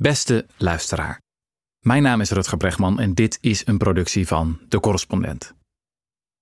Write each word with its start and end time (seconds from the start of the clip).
Beste 0.00 0.46
luisteraar, 0.56 1.20
mijn 1.80 2.02
naam 2.02 2.20
is 2.20 2.30
Rutger 2.30 2.56
Bregman 2.56 3.00
en 3.00 3.14
dit 3.14 3.38
is 3.40 3.66
een 3.66 3.78
productie 3.78 4.26
van 4.26 4.58
De 4.68 4.80
Correspondent. 4.80 5.54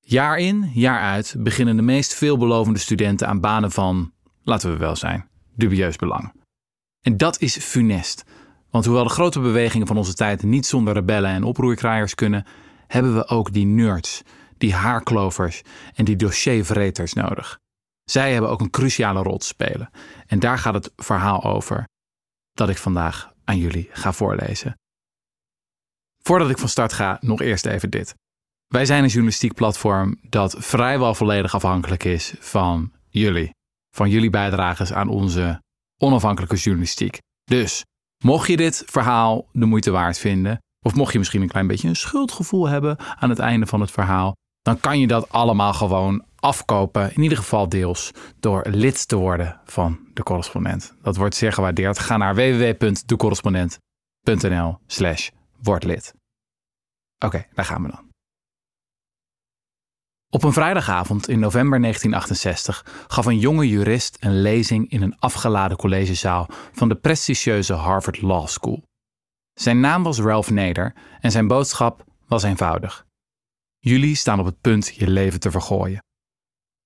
Jaar 0.01 0.39
in, 0.39 0.71
jaar 0.75 1.01
uit 1.01 1.35
beginnen 1.39 1.77
de 1.77 1.83
meest 1.83 2.15
veelbelovende 2.15 2.79
studenten 2.79 3.29
aan 3.29 3.41
banen 3.41 3.71
van, 3.71 4.13
laten 4.43 4.71
we 4.71 4.77
wel 4.77 4.97
zijn, 4.97 5.29
dubieus 5.55 5.97
belang. 5.97 6.33
En 7.01 7.17
dat 7.17 7.41
is 7.41 7.57
funest, 7.57 8.25
want 8.71 8.85
hoewel 8.85 9.05
de 9.05 9.11
grote 9.11 9.41
bewegingen 9.41 9.87
van 9.87 9.97
onze 9.97 10.15
tijd 10.15 10.43
niet 10.43 10.67
zonder 10.67 10.95
rebellen 10.95 11.31
en 11.31 11.45
oproerkraaiers 11.45 12.15
kunnen, 12.15 12.47
hebben 12.87 13.15
we 13.15 13.29
ook 13.29 13.53
die 13.53 13.67
nerds, 13.67 14.23
die 14.59 14.75
haarklovers 14.75 15.63
en 15.95 16.05
die 16.05 16.17
dossiervreters 16.17 17.13
nodig. 17.13 17.59
Zij 18.05 18.33
hebben 18.33 18.51
ook 18.51 18.61
een 18.61 18.71
cruciale 18.71 19.23
rol 19.23 19.39
te 19.39 19.47
spelen. 19.47 19.91
En 20.27 20.39
daar 20.39 20.59
gaat 20.59 20.75
het 20.75 20.93
verhaal 20.97 21.45
over 21.45 21.85
dat 22.53 22.69
ik 22.69 22.77
vandaag 22.77 23.35
aan 23.47 23.59
jullie 23.59 23.89
ga 23.93 24.13
voorlezen. 24.13 24.79
Voordat 26.23 26.51
ik 26.51 26.59
van 26.59 26.69
start 26.69 26.93
ga, 26.93 27.19
nog 27.21 27.41
eerst 27.41 27.67
even 27.67 27.91
dit. 27.91 28.15
Wij 28.67 28.85
zijn 28.85 29.03
een 29.03 29.09
journalistiek 29.09 29.55
platform 29.55 30.17
dat 30.21 30.57
vrijwel 30.59 31.15
volledig 31.15 31.55
afhankelijk 31.55 32.05
is 32.05 32.35
van 32.39 32.93
jullie. 33.09 33.51
Van 33.97 34.11
jullie 34.11 34.31
bijdrages 34.31 34.93
aan 34.93 35.09
onze 35.09 35.63
onafhankelijke 36.03 36.57
journalistiek. 36.57 37.19
Dus, 37.45 37.85
mocht 38.25 38.49
je 38.49 38.57
dit 38.57 38.83
verhaal 38.87 39.49
de 39.53 39.67
moeite 39.67 39.91
waard 39.91 40.19
vinden, 40.19 40.59
of 40.87 40.95
mocht 40.95 41.13
je 41.13 41.19
misschien 41.19 41.43
een 41.43 41.49
klein 41.49 41.67
beetje 41.67 41.89
een 41.89 41.97
schuldgevoel 41.97 42.69
hebben 42.69 42.97
aan 42.99 43.31
het 43.31 43.39
einde 43.39 43.67
van 43.67 43.81
het 43.81 43.91
verhaal, 43.91 44.35
dan 44.63 44.81
kan 44.81 45.01
je 45.01 45.07
dat 45.07 45.33
allemaal 45.33 45.73
gewoon 45.73 46.25
afkopen, 46.37 47.15
in 47.15 47.23
ieder 47.23 47.39
geval 47.39 47.69
deels, 47.69 48.11
door 48.41 48.67
lid 48.69 49.09
te 49.09 49.17
worden 49.17 49.61
van 49.65 49.99
de 50.15 50.23
correspondent. 50.23 50.95
Dat 51.03 51.17
wordt 51.17 51.35
zeer 51.35 51.53
gewaardeerd. 51.53 51.99
Ga 51.99 52.17
naar 52.17 52.35
www.decorrespondent.nl 52.35 54.79
slash 54.87 55.29
wordlid. 55.63 56.15
Oké, 57.25 57.47
daar 57.55 57.65
gaan 57.65 57.83
we 57.83 57.89
dan. 57.89 58.05
Op 60.31 60.43
een 60.43 60.53
vrijdagavond 60.53 61.29
in 61.29 61.39
november 61.39 61.81
1968 61.81 63.05
gaf 63.09 63.27
een 63.27 63.39
jonge 63.39 63.69
jurist 63.69 64.17
een 64.21 64.41
lezing 64.41 64.91
in 64.91 65.03
een 65.03 65.19
afgeladen 65.19 65.77
collegezaal 65.77 66.47
van 66.73 66.89
de 66.89 66.95
prestigieuze 66.95 67.73
Harvard 67.73 68.23
Law 68.23 68.47
School. 68.47 68.83
Zijn 69.53 69.81
naam 69.81 70.03
was 70.03 70.21
Ralph 70.21 70.51
Nader 70.51 70.95
en 71.21 71.31
zijn 71.31 71.47
boodschap 71.47 72.05
was 72.27 72.43
eenvoudig. 72.43 73.07
Jullie 73.79 74.15
staan 74.15 74.41
op 74.41 74.47
het 74.47 74.61
punt 74.61 74.95
je 74.95 75.09
leven 75.09 75.41
te 75.41 75.51
vergooien. 75.51 76.05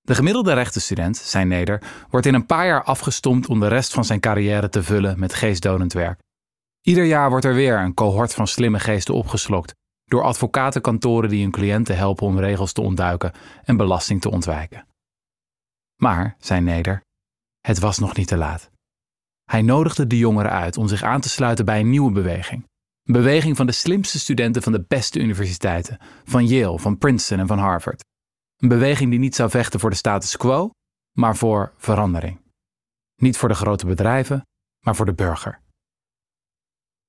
De 0.01 0.15
gemiddelde 0.15 0.53
rechtenstudent, 0.53 1.17
zijn 1.17 1.47
Neder, 1.47 1.81
wordt 2.09 2.25
in 2.25 2.33
een 2.33 2.45
paar 2.45 2.65
jaar 2.65 2.83
afgestompt 2.83 3.47
om 3.47 3.59
de 3.59 3.67
rest 3.67 3.93
van 3.93 4.05
zijn 4.05 4.19
carrière 4.19 4.69
te 4.69 4.83
vullen 4.83 5.19
met 5.19 5.33
geestdodend 5.33 5.93
werk. 5.93 6.19
Ieder 6.81 7.03
jaar 7.03 7.29
wordt 7.29 7.45
er 7.45 7.53
weer 7.53 7.77
een 7.77 7.93
cohort 7.93 8.33
van 8.33 8.47
slimme 8.47 8.79
geesten 8.79 9.13
opgeslokt 9.13 9.73
door 10.05 10.23
advocatenkantoren 10.23 11.29
die 11.29 11.41
hun 11.41 11.51
cliënten 11.51 11.97
helpen 11.97 12.27
om 12.27 12.39
regels 12.39 12.73
te 12.73 12.81
ontduiken 12.81 13.31
en 13.63 13.77
belasting 13.77 14.21
te 14.21 14.31
ontwijken. 14.31 14.87
Maar, 15.95 16.35
zei 16.39 16.61
Neder, 16.61 17.01
het 17.59 17.79
was 17.79 17.99
nog 17.99 18.15
niet 18.15 18.27
te 18.27 18.37
laat. 18.37 18.69
Hij 19.43 19.61
nodigde 19.61 20.07
de 20.07 20.17
jongeren 20.17 20.51
uit 20.51 20.77
om 20.77 20.87
zich 20.87 21.03
aan 21.03 21.21
te 21.21 21.29
sluiten 21.29 21.65
bij 21.65 21.79
een 21.79 21.89
nieuwe 21.89 22.11
beweging. 22.11 22.65
Een 23.03 23.13
beweging 23.13 23.57
van 23.57 23.65
de 23.65 23.71
slimste 23.71 24.19
studenten 24.19 24.61
van 24.61 24.71
de 24.71 24.85
beste 24.87 25.19
universiteiten, 25.19 25.97
van 26.23 26.47
Yale, 26.47 26.79
van 26.79 26.97
Princeton 26.97 27.39
en 27.39 27.47
van 27.47 27.59
Harvard. 27.59 28.03
Een 28.61 28.69
beweging 28.69 29.09
die 29.09 29.19
niet 29.19 29.35
zou 29.35 29.49
vechten 29.49 29.79
voor 29.79 29.89
de 29.89 29.95
status 29.95 30.37
quo, 30.37 30.69
maar 31.17 31.35
voor 31.35 31.73
verandering. 31.77 32.41
Niet 33.15 33.37
voor 33.37 33.49
de 33.49 33.55
grote 33.55 33.85
bedrijven, 33.85 34.47
maar 34.85 34.95
voor 34.95 35.05
de 35.05 35.13
burger. 35.13 35.61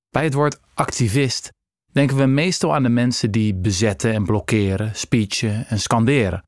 Bij 0.09 0.25
het 0.25 0.35
woord 0.35 0.61
activist 0.75 1.51
denken 1.93 2.17
we 2.17 2.27
meestal 2.27 2.75
aan 2.75 2.83
de 2.83 2.89
mensen 2.89 3.31
die 3.31 3.55
bezetten 3.55 4.13
en 4.13 4.25
blokkeren, 4.25 4.97
speechen 4.97 5.67
en 5.67 5.81
scanderen. 5.81 6.45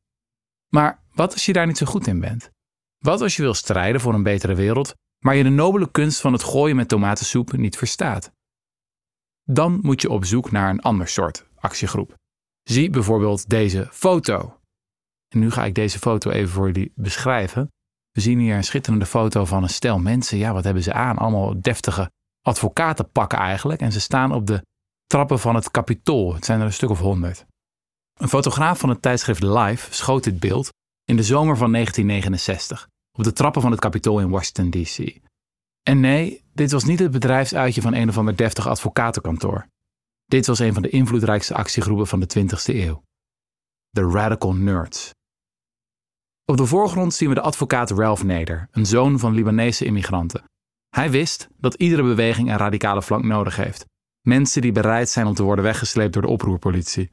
Maar 0.69 1.03
wat 1.13 1.33
als 1.33 1.47
je 1.47 1.53
daar 1.53 1.67
niet 1.67 1.79
zo 1.79 1.87
goed 1.87 2.07
in 2.07 2.21
bent? 2.21 2.51
Wat 2.99 3.21
als 3.21 3.37
je 3.37 3.43
wil 3.43 3.55
strijden 3.55 4.01
voor 4.01 4.15
een 4.15 4.23
betere 4.23 4.55
wereld, 4.55 4.95
maar 5.25 5.35
je 5.35 5.43
de 5.43 5.49
nobele 5.49 5.91
kunst 5.91 6.21
van 6.21 6.33
het 6.33 6.43
gooien 6.43 6.77
met 6.77 6.89
tomatensoep 6.89 7.53
niet 7.53 7.77
verstaat? 7.77 8.33
Dan 9.43 9.79
moet 9.83 10.03
je 10.03 10.11
op 10.11 10.25
zoek 10.25 10.51
naar 10.51 10.71
een 10.71 10.81
ander 10.81 11.09
soort 11.09 11.47
actiegroep. 11.55 12.15
Zie 12.63 12.91
bijvoorbeeld 12.91 13.49
deze 13.49 13.89
foto. 13.91 14.59
En 15.35 15.41
nu 15.41 15.51
ga 15.51 15.65
ik 15.65 15.75
deze 15.75 15.99
foto 15.99 16.31
even 16.31 16.51
voor 16.51 16.67
jullie 16.67 16.93
beschrijven. 16.95 17.73
We 18.11 18.21
zien 18.21 18.39
hier 18.39 18.57
een 18.57 18.65
schitterende 18.65 19.07
foto 19.07 19.45
van 19.45 19.63
een 19.63 19.69
stel 19.69 19.99
mensen. 19.99 20.39
Ja, 20.39 20.53
wat 20.53 20.65
hebben 20.65 20.83
ze 20.83 20.93
aan? 20.93 21.17
Allemaal 21.17 21.61
deftige 21.61 22.11
advocatenpakken 22.41 23.39
eigenlijk. 23.39 23.81
En 23.81 23.93
ze 23.93 24.01
staan 24.01 24.33
op 24.33 24.47
de 24.47 24.63
trappen 25.07 25.39
van 25.39 25.55
het 25.55 25.71
Capitool. 25.71 26.35
Het 26.35 26.45
zijn 26.45 26.61
er 26.61 26.67
een 26.67 26.73
stuk 26.73 26.91
of 26.91 26.99
honderd. 26.99 27.47
Een 28.15 28.29
fotograaf 28.29 28.79
van 28.79 28.89
het 28.89 29.03
tijdschrift 29.03 29.43
Life 29.43 29.95
schoot 29.95 30.25
dit 30.25 30.41
beeld 30.41 30.73
in 31.05 31.17
de 31.17 31.23
zomer 31.23 31.57
van 31.57 31.73
1969 31.73 32.89
op 33.19 33.25
de 33.25 33.33
trappen 33.33 33.63
van 33.63 33.71
het 33.71 33.81
Capitool 33.81 34.21
in 34.21 34.31
Washington, 34.31 34.71
D.C. 34.71 35.21
En 35.83 36.01
nee, 36.01 36.45
dit 36.53 36.73
was 36.73 36.85
niet 36.85 36.99
het 36.99 37.11
bedrijfsuitje 37.11 37.81
van 37.81 37.95
een 37.95 38.09
of 38.09 38.19
ander 38.19 38.37
deftig 38.37 38.69
advocatenkantoor. 38.69 39.67
Dit 40.25 40.47
was 40.47 40.59
een 40.59 40.73
van 40.73 40.83
de 40.83 40.89
invloedrijkste 40.89 41.55
actiegroepen 41.55 42.07
van 42.07 42.21
de 42.21 42.27
20e 42.39 42.75
eeuw. 42.75 43.03
De 43.91 44.11
Radical 44.11 44.55
Nerds. 44.55 45.13
Op 46.47 46.57
de 46.57 46.67
voorgrond 46.67 47.15
zien 47.15 47.29
we 47.29 47.35
de 47.35 47.41
advocaat 47.41 47.91
Ralph 47.91 48.23
Nader, 48.23 48.69
een 48.71 48.87
zoon 48.87 49.19
van 49.19 49.33
Libanese 49.33 49.85
immigranten. 49.85 50.45
Hij 50.89 51.11
wist 51.11 51.49
dat 51.57 51.75
iedere 51.75 52.03
beweging 52.03 52.51
een 52.51 52.57
radicale 52.57 53.03
flank 53.03 53.25
nodig 53.25 53.57
heeft. 53.57 53.87
Mensen 54.21 54.63
die 54.63 54.73
bereid 54.73 55.09
zijn 55.09 55.27
om 55.27 55.35
te 55.35 55.43
worden 55.43 55.65
weggesleept 55.65 56.13
door 56.13 56.23
de 56.23 56.29
oproerpolitie. 56.29 57.09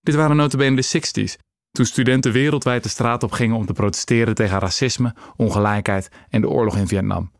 Dit 0.00 0.14
waren 0.14 0.36
notabene 0.36 0.76
de 0.76 1.00
60s, 1.00 1.42
toen 1.70 1.86
studenten 1.86 2.32
wereldwijd 2.32 2.82
de 2.82 2.88
straat 2.88 3.22
op 3.22 3.32
gingen 3.32 3.56
om 3.56 3.66
te 3.66 3.72
protesteren 3.72 4.34
tegen 4.34 4.58
racisme, 4.58 5.14
ongelijkheid 5.36 6.10
en 6.28 6.40
de 6.40 6.48
oorlog 6.48 6.76
in 6.76 6.88
Vietnam. 6.88 7.32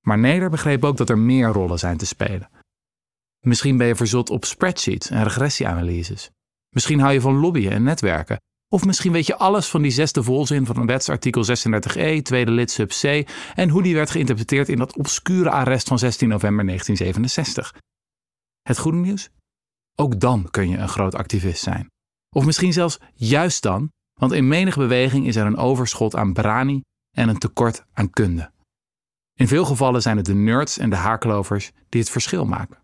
Maar 0.00 0.18
Neder 0.18 0.50
begreep 0.50 0.84
ook 0.84 0.96
dat 0.96 1.08
er 1.08 1.18
meer 1.18 1.48
rollen 1.48 1.78
zijn 1.78 1.96
te 1.96 2.06
spelen. 2.06 2.50
Misschien 3.46 3.76
ben 3.76 3.86
je 3.86 3.96
verzot 3.96 4.30
op 4.30 4.44
spreadsheets 4.44 5.10
en 5.10 5.22
regressieanalyses. 5.22 6.30
Misschien 6.68 7.00
hou 7.00 7.12
je 7.12 7.20
van 7.20 7.34
lobbyen 7.34 7.72
en 7.72 7.82
netwerken. 7.82 8.40
Of 8.72 8.84
misschien 8.84 9.12
weet 9.12 9.26
je 9.26 9.36
alles 9.36 9.68
van 9.68 9.82
die 9.82 9.90
zesde 9.90 10.22
volzin 10.22 10.66
van 10.66 10.76
een 10.76 10.86
wetsartikel 10.86 11.44
36e, 11.46 12.22
tweede 12.22 12.50
lid 12.50 12.70
sub 12.70 12.88
C, 12.88 13.28
en 13.54 13.68
hoe 13.68 13.82
die 13.82 13.94
werd 13.94 14.10
geïnterpreteerd 14.10 14.68
in 14.68 14.78
dat 14.78 14.96
obscure 14.96 15.50
arrest 15.50 15.88
van 15.88 15.98
16 15.98 16.28
november 16.28 16.66
1967. 16.66 17.80
Het 18.62 18.78
goede 18.78 18.98
nieuws? 18.98 19.30
Ook 19.94 20.20
dan 20.20 20.50
kun 20.50 20.68
je 20.68 20.76
een 20.76 20.88
groot 20.88 21.14
activist 21.14 21.62
zijn. 21.62 21.90
Of 22.36 22.44
misschien 22.44 22.72
zelfs 22.72 22.98
juist 23.14 23.62
dan, 23.62 23.90
want 24.20 24.32
in 24.32 24.48
menige 24.48 24.78
beweging 24.78 25.26
is 25.26 25.36
er 25.36 25.46
een 25.46 25.56
overschot 25.56 26.16
aan 26.16 26.32
brani 26.32 26.80
en 27.16 27.28
een 27.28 27.38
tekort 27.38 27.84
aan 27.92 28.10
kunde. 28.10 28.52
In 29.34 29.48
veel 29.48 29.64
gevallen 29.64 30.02
zijn 30.02 30.16
het 30.16 30.26
de 30.26 30.34
nerds 30.34 30.78
en 30.78 30.90
de 30.90 30.96
haarklovers 30.96 31.70
die 31.88 32.00
het 32.00 32.10
verschil 32.10 32.44
maken. 32.44 32.78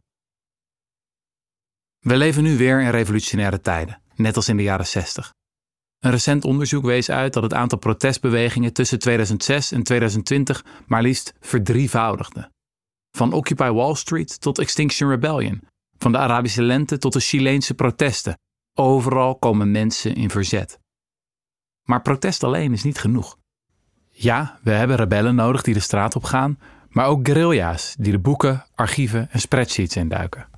We 1.99 2.17
leven 2.17 2.43
nu 2.43 2.57
weer 2.57 2.81
in 2.81 2.91
revolutionaire 2.91 3.61
tijden, 3.61 4.03
net 4.15 4.37
als 4.37 4.49
in 4.49 4.57
de 4.57 4.63
jaren 4.63 4.87
60. 4.87 5.35
Een 6.01 6.11
recent 6.11 6.45
onderzoek 6.45 6.84
wees 6.84 7.11
uit 7.11 7.33
dat 7.33 7.43
het 7.43 7.55
aantal 7.55 7.79
protestbewegingen 7.79 8.73
tussen 8.73 8.99
2006 8.99 9.73
en 9.73 9.83
2020 9.83 10.65
maar 10.87 11.03
liefst 11.03 11.34
verdrievoudigde. 11.41 12.51
Van 13.11 13.33
Occupy 13.33 13.71
Wall 13.71 13.95
Street 13.95 14.41
tot 14.41 14.59
Extinction 14.59 15.11
Rebellion, 15.11 15.62
van 15.99 16.12
de 16.12 16.19
Arabische 16.19 16.62
lente 16.62 16.99
tot 16.99 17.12
de 17.12 17.21
Chileense 17.21 17.75
protesten. 17.75 18.39
Overal 18.75 19.37
komen 19.39 19.71
mensen 19.71 20.15
in 20.15 20.31
verzet. 20.31 20.79
Maar 21.83 22.03
protest 22.03 22.45
alleen 22.45 22.73
is 22.73 22.83
niet 22.83 22.99
genoeg. 22.99 23.39
Ja, 24.11 24.59
we 24.62 24.71
hebben 24.71 24.97
rebellen 24.97 25.35
nodig 25.35 25.62
die 25.62 25.75
de 25.75 25.81
straat 25.81 26.17
op 26.17 26.25
gaan, 26.25 26.59
maar 26.89 27.06
ook 27.06 27.27
guerrilla's 27.27 27.95
die 27.99 28.12
de 28.12 28.19
boeken, 28.19 28.67
archieven 28.75 29.31
en 29.31 29.41
spreadsheets 29.41 29.97
induiken. 29.97 30.56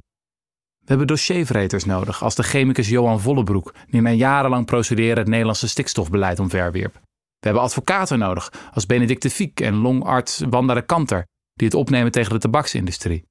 We 0.88 0.94
hebben 0.94 1.16
dossiervreters 1.16 1.84
nodig, 1.84 2.22
als 2.22 2.34
de 2.34 2.42
chemicus 2.42 2.88
Johan 2.88 3.20
Vollebroek, 3.20 3.74
die 3.90 4.00
na 4.00 4.10
jarenlang 4.10 4.66
procederen 4.66 5.16
het 5.16 5.28
Nederlandse 5.28 5.68
stikstofbeleid 5.68 6.38
omverwierp. 6.38 6.94
We 7.38 7.46
hebben 7.46 7.62
advocaten 7.62 8.18
nodig, 8.18 8.52
als 8.72 8.86
Benedict 8.86 9.22
de 9.22 9.30
Fiek 9.30 9.60
en 9.60 9.74
longarts 9.74 10.42
Wanda 10.50 10.74
de 10.74 10.82
Kanter, 10.82 11.26
die 11.54 11.66
het 11.66 11.76
opnemen 11.76 12.12
tegen 12.12 12.32
de 12.32 12.38
tabaksindustrie. 12.38 13.24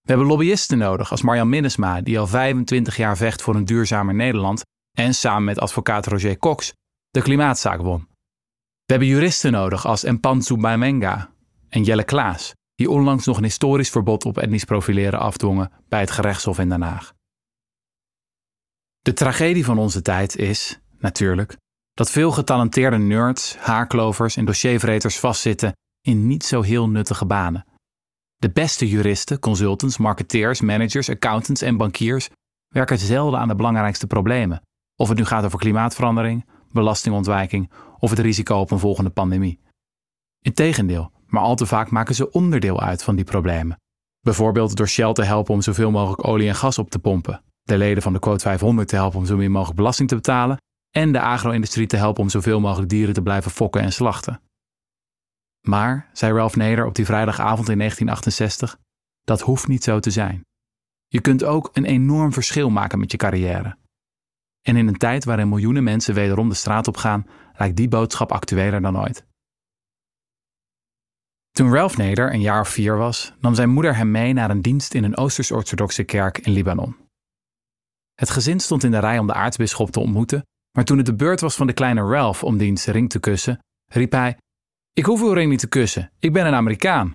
We 0.00 0.12
hebben 0.12 0.26
lobbyisten 0.26 0.78
nodig, 0.78 1.10
als 1.10 1.22
Marjan 1.22 1.48
Minnesma, 1.48 2.00
die 2.00 2.18
al 2.18 2.26
25 2.26 2.96
jaar 2.96 3.16
vecht 3.16 3.42
voor 3.42 3.54
een 3.54 3.64
duurzamer 3.64 4.14
Nederland 4.14 4.62
en 4.98 5.14
samen 5.14 5.44
met 5.44 5.58
advocaat 5.58 6.06
Roger 6.06 6.38
Cox 6.38 6.72
de 7.10 7.22
klimaatzaak 7.22 7.80
won. 7.80 8.08
We 8.84 8.92
hebben 8.92 9.08
juristen 9.08 9.52
nodig 9.52 9.86
als 9.86 10.04
Mpanzu 10.04 10.56
Bamenga 10.56 11.30
en 11.68 11.82
Jelle 11.82 12.04
Klaas, 12.04 12.54
die 12.76 12.90
onlangs 12.90 13.26
nog 13.26 13.36
een 13.36 13.42
historisch 13.42 13.90
verbod 13.90 14.24
op 14.24 14.38
etnisch 14.38 14.64
profileren 14.64 15.18
afdwongen 15.18 15.72
bij 15.88 16.00
het 16.00 16.10
gerechtshof 16.10 16.58
in 16.58 16.68
Den 16.68 16.82
Haag. 16.82 17.14
De 19.00 19.12
tragedie 19.12 19.64
van 19.64 19.78
onze 19.78 20.02
tijd 20.02 20.36
is, 20.36 20.80
natuurlijk, 20.98 21.56
dat 21.92 22.10
veel 22.10 22.30
getalenteerde 22.30 22.98
nerds, 22.98 23.56
haarklovers 23.56 24.36
en 24.36 24.44
dossiervreters 24.44 25.18
vastzitten 25.18 25.72
in 26.00 26.26
niet 26.26 26.44
zo 26.44 26.62
heel 26.62 26.88
nuttige 26.88 27.26
banen. 27.26 27.66
De 28.36 28.50
beste 28.50 28.88
juristen, 28.88 29.38
consultants, 29.38 29.96
marketeers, 29.96 30.60
managers, 30.60 31.10
accountants 31.10 31.62
en 31.62 31.76
bankiers 31.76 32.28
werken 32.68 32.98
zelden 32.98 33.40
aan 33.40 33.48
de 33.48 33.54
belangrijkste 33.54 34.06
problemen. 34.06 34.62
Of 34.96 35.08
het 35.08 35.18
nu 35.18 35.24
gaat 35.24 35.44
over 35.44 35.58
klimaatverandering, 35.58 36.46
belastingontwijking 36.72 37.70
of 37.98 38.10
het 38.10 38.18
risico 38.18 38.56
op 38.56 38.70
een 38.70 38.78
volgende 38.78 39.10
pandemie. 39.10 39.60
Integendeel, 40.40 41.12
maar 41.26 41.42
al 41.42 41.54
te 41.54 41.66
vaak 41.66 41.90
maken 41.90 42.14
ze 42.14 42.30
onderdeel 42.30 42.80
uit 42.80 43.02
van 43.02 43.16
die 43.16 43.24
problemen. 43.24 43.76
Bijvoorbeeld 44.20 44.76
door 44.76 44.88
Shell 44.88 45.12
te 45.12 45.22
helpen 45.24 45.54
om 45.54 45.60
zoveel 45.60 45.90
mogelijk 45.90 46.26
olie 46.26 46.48
en 46.48 46.54
gas 46.54 46.78
op 46.78 46.90
te 46.90 46.98
pompen, 46.98 47.42
de 47.62 47.78
leden 47.78 48.02
van 48.02 48.12
de 48.12 48.18
Quote 48.18 48.42
500 48.42 48.88
te 48.88 48.96
helpen 48.96 49.18
om 49.18 49.26
zo 49.26 49.36
min 49.36 49.50
mogelijk 49.50 49.76
belasting 49.76 50.08
te 50.08 50.14
betalen 50.14 50.56
en 50.90 51.12
de 51.12 51.20
agro-industrie 51.20 51.86
te 51.86 51.96
helpen 51.96 52.22
om 52.22 52.28
zoveel 52.28 52.60
mogelijk 52.60 52.88
dieren 52.88 53.14
te 53.14 53.22
blijven 53.22 53.50
fokken 53.50 53.80
en 53.80 53.92
slachten. 53.92 54.40
Maar, 55.60 56.10
zei 56.12 56.32
Ralph 56.32 56.56
Nader 56.56 56.86
op 56.86 56.94
die 56.94 57.04
vrijdagavond 57.04 57.68
in 57.68 57.78
1968, 57.78 58.78
dat 59.24 59.40
hoeft 59.40 59.68
niet 59.68 59.84
zo 59.84 60.00
te 60.00 60.10
zijn. 60.10 60.44
Je 61.06 61.20
kunt 61.20 61.44
ook 61.44 61.70
een 61.72 61.84
enorm 61.84 62.32
verschil 62.32 62.70
maken 62.70 62.98
met 62.98 63.10
je 63.10 63.16
carrière. 63.16 63.76
En 64.62 64.76
in 64.76 64.88
een 64.88 64.96
tijd 64.96 65.24
waarin 65.24 65.48
miljoenen 65.48 65.84
mensen 65.84 66.14
wederom 66.14 66.48
de 66.48 66.54
straat 66.54 66.88
op 66.88 66.96
gaan, 66.96 67.26
lijkt 67.56 67.76
die 67.76 67.88
boodschap 67.88 68.32
actueler 68.32 68.80
dan 68.80 68.98
ooit. 68.98 69.26
Toen 71.56 71.72
Ralph 71.72 71.96
Nader 71.96 72.32
een 72.32 72.40
jaar 72.40 72.60
of 72.60 72.68
vier 72.68 72.96
was, 72.96 73.32
nam 73.40 73.54
zijn 73.54 73.70
moeder 73.70 73.96
hem 73.96 74.10
mee 74.10 74.32
naar 74.32 74.50
een 74.50 74.62
dienst 74.62 74.94
in 74.94 75.04
een 75.04 75.16
Oosters-orthodoxe 75.16 76.04
kerk 76.04 76.38
in 76.38 76.52
Libanon. 76.52 76.96
Het 78.14 78.30
gezin 78.30 78.60
stond 78.60 78.84
in 78.84 78.90
de 78.90 78.98
rij 78.98 79.18
om 79.18 79.26
de 79.26 79.32
aartsbisschop 79.32 79.90
te 79.90 80.00
ontmoeten, 80.00 80.46
maar 80.76 80.84
toen 80.84 80.96
het 80.96 81.06
de 81.06 81.14
beurt 81.14 81.40
was 81.40 81.56
van 81.56 81.66
de 81.66 81.72
kleine 81.72 82.00
Ralph 82.00 82.44
om 82.44 82.58
diens 82.58 82.86
ring 82.86 83.10
te 83.10 83.20
kussen, 83.20 83.58
riep 83.92 84.12
hij: 84.12 84.38
Ik 84.92 85.04
hoef 85.04 85.20
uw 85.20 85.32
ring 85.32 85.50
niet 85.50 85.58
te 85.58 85.68
kussen, 85.68 86.12
ik 86.18 86.32
ben 86.32 86.46
een 86.46 86.54
Amerikaan. 86.54 87.14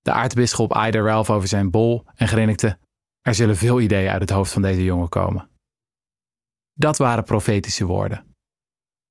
De 0.00 0.12
aartsbisschop 0.12 0.72
aaide 0.72 1.00
Ralph 1.02 1.30
over 1.30 1.48
zijn 1.48 1.70
bol 1.70 2.04
en 2.14 2.28
grinnikte: 2.28 2.78
Er 3.20 3.34
zullen 3.34 3.56
veel 3.56 3.80
ideeën 3.80 4.10
uit 4.10 4.20
het 4.20 4.30
hoofd 4.30 4.52
van 4.52 4.62
deze 4.62 4.84
jongen 4.84 5.08
komen. 5.08 5.48
Dat 6.72 6.96
waren 6.96 7.24
profetische 7.24 7.84
woorden. 7.84 8.34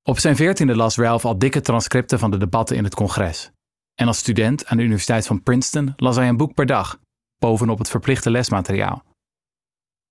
Op 0.03 0.19
zijn 0.19 0.35
veertiende 0.35 0.75
las 0.75 0.97
Ralph 0.97 1.25
al 1.25 1.37
dikke 1.37 1.61
transcripten 1.61 2.19
van 2.19 2.31
de 2.31 2.37
debatten 2.37 2.75
in 2.75 2.83
het 2.83 2.95
congres. 2.95 3.51
En 3.99 4.07
als 4.07 4.17
student 4.17 4.65
aan 4.65 4.77
de 4.77 4.83
Universiteit 4.83 5.27
van 5.27 5.43
Princeton 5.43 5.93
las 5.95 6.15
hij 6.15 6.27
een 6.27 6.37
boek 6.37 6.53
per 6.53 6.65
dag, 6.65 6.99
bovenop 7.39 7.77
het 7.77 7.89
verplichte 7.89 8.31
lesmateriaal. 8.31 9.03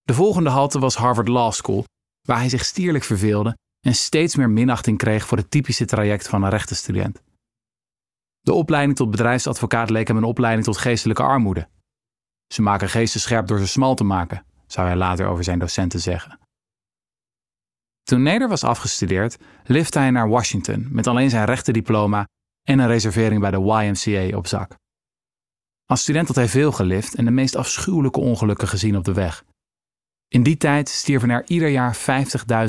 De 0.03 0.15
volgende 0.15 0.51
halte 0.51 0.79
was 0.79 0.97
Harvard 0.97 1.29
Law 1.29 1.53
School, 1.53 1.85
waar 2.23 2.39
hij 2.39 2.49
zich 2.49 2.65
stierlijk 2.65 3.05
verveelde 3.05 3.57
en 3.81 3.95
steeds 3.95 4.37
meer 4.37 4.51
minachting 4.51 4.99
kreeg 4.99 5.27
voor 5.27 5.39
het 5.39 5.51
typische 5.51 5.85
traject 5.85 6.29
van 6.29 6.43
een 6.43 6.51
rechtenstudent. 6.51 7.23
De 8.41 8.53
opleiding 8.53 8.97
tot 8.97 9.11
bedrijfsadvocaat 9.11 9.91
leek 9.91 10.09
hem 10.09 10.17
een 10.17 10.25
opleiding 10.25 10.65
tot 10.65 10.77
geestelijke 10.77 11.23
armoede. 11.23 11.69
Ze 12.55 12.63
maken 12.63 12.89
geesten 12.89 13.21
scherp 13.21 13.47
door 13.47 13.59
ze 13.59 13.67
smal 13.67 13.95
te 13.95 14.05
maken, 14.05 14.47
zou 14.67 14.87
hij 14.87 14.97
later 14.97 15.27
over 15.27 15.45
zijn 15.45 15.59
docenten 15.59 16.01
zeggen. 16.01 16.39
Toen 18.03 18.23
Neder 18.23 18.49
was 18.49 18.65
afgestudeerd, 18.65 19.39
lifte 19.65 19.99
hij 19.99 20.11
naar 20.11 20.29
Washington 20.29 20.87
met 20.91 21.07
alleen 21.07 21.31
zijn 21.31 21.45
rechtendiploma 21.45 22.27
en 22.67 22.79
een 22.79 22.87
reservering 22.87 23.41
bij 23.41 23.51
de 23.51 23.57
YMCA 23.57 24.37
op 24.37 24.47
zak. 24.47 24.77
Als 25.85 26.01
student 26.01 26.27
had 26.27 26.37
hij 26.37 26.49
veel 26.49 26.73
gelift 26.73 27.15
en 27.15 27.25
de 27.25 27.31
meest 27.31 27.57
afschuwelijke 27.57 28.21
ongelukken 28.21 28.69
gezien 28.69 28.97
op 28.97 29.05
de 29.05 29.13
weg. 29.13 29.45
In 30.29 30.43
die 30.43 30.57
tijd 30.57 30.89
stierven 30.89 31.31
er 31.31 31.45
ieder 31.47 31.69
jaar 31.69 31.97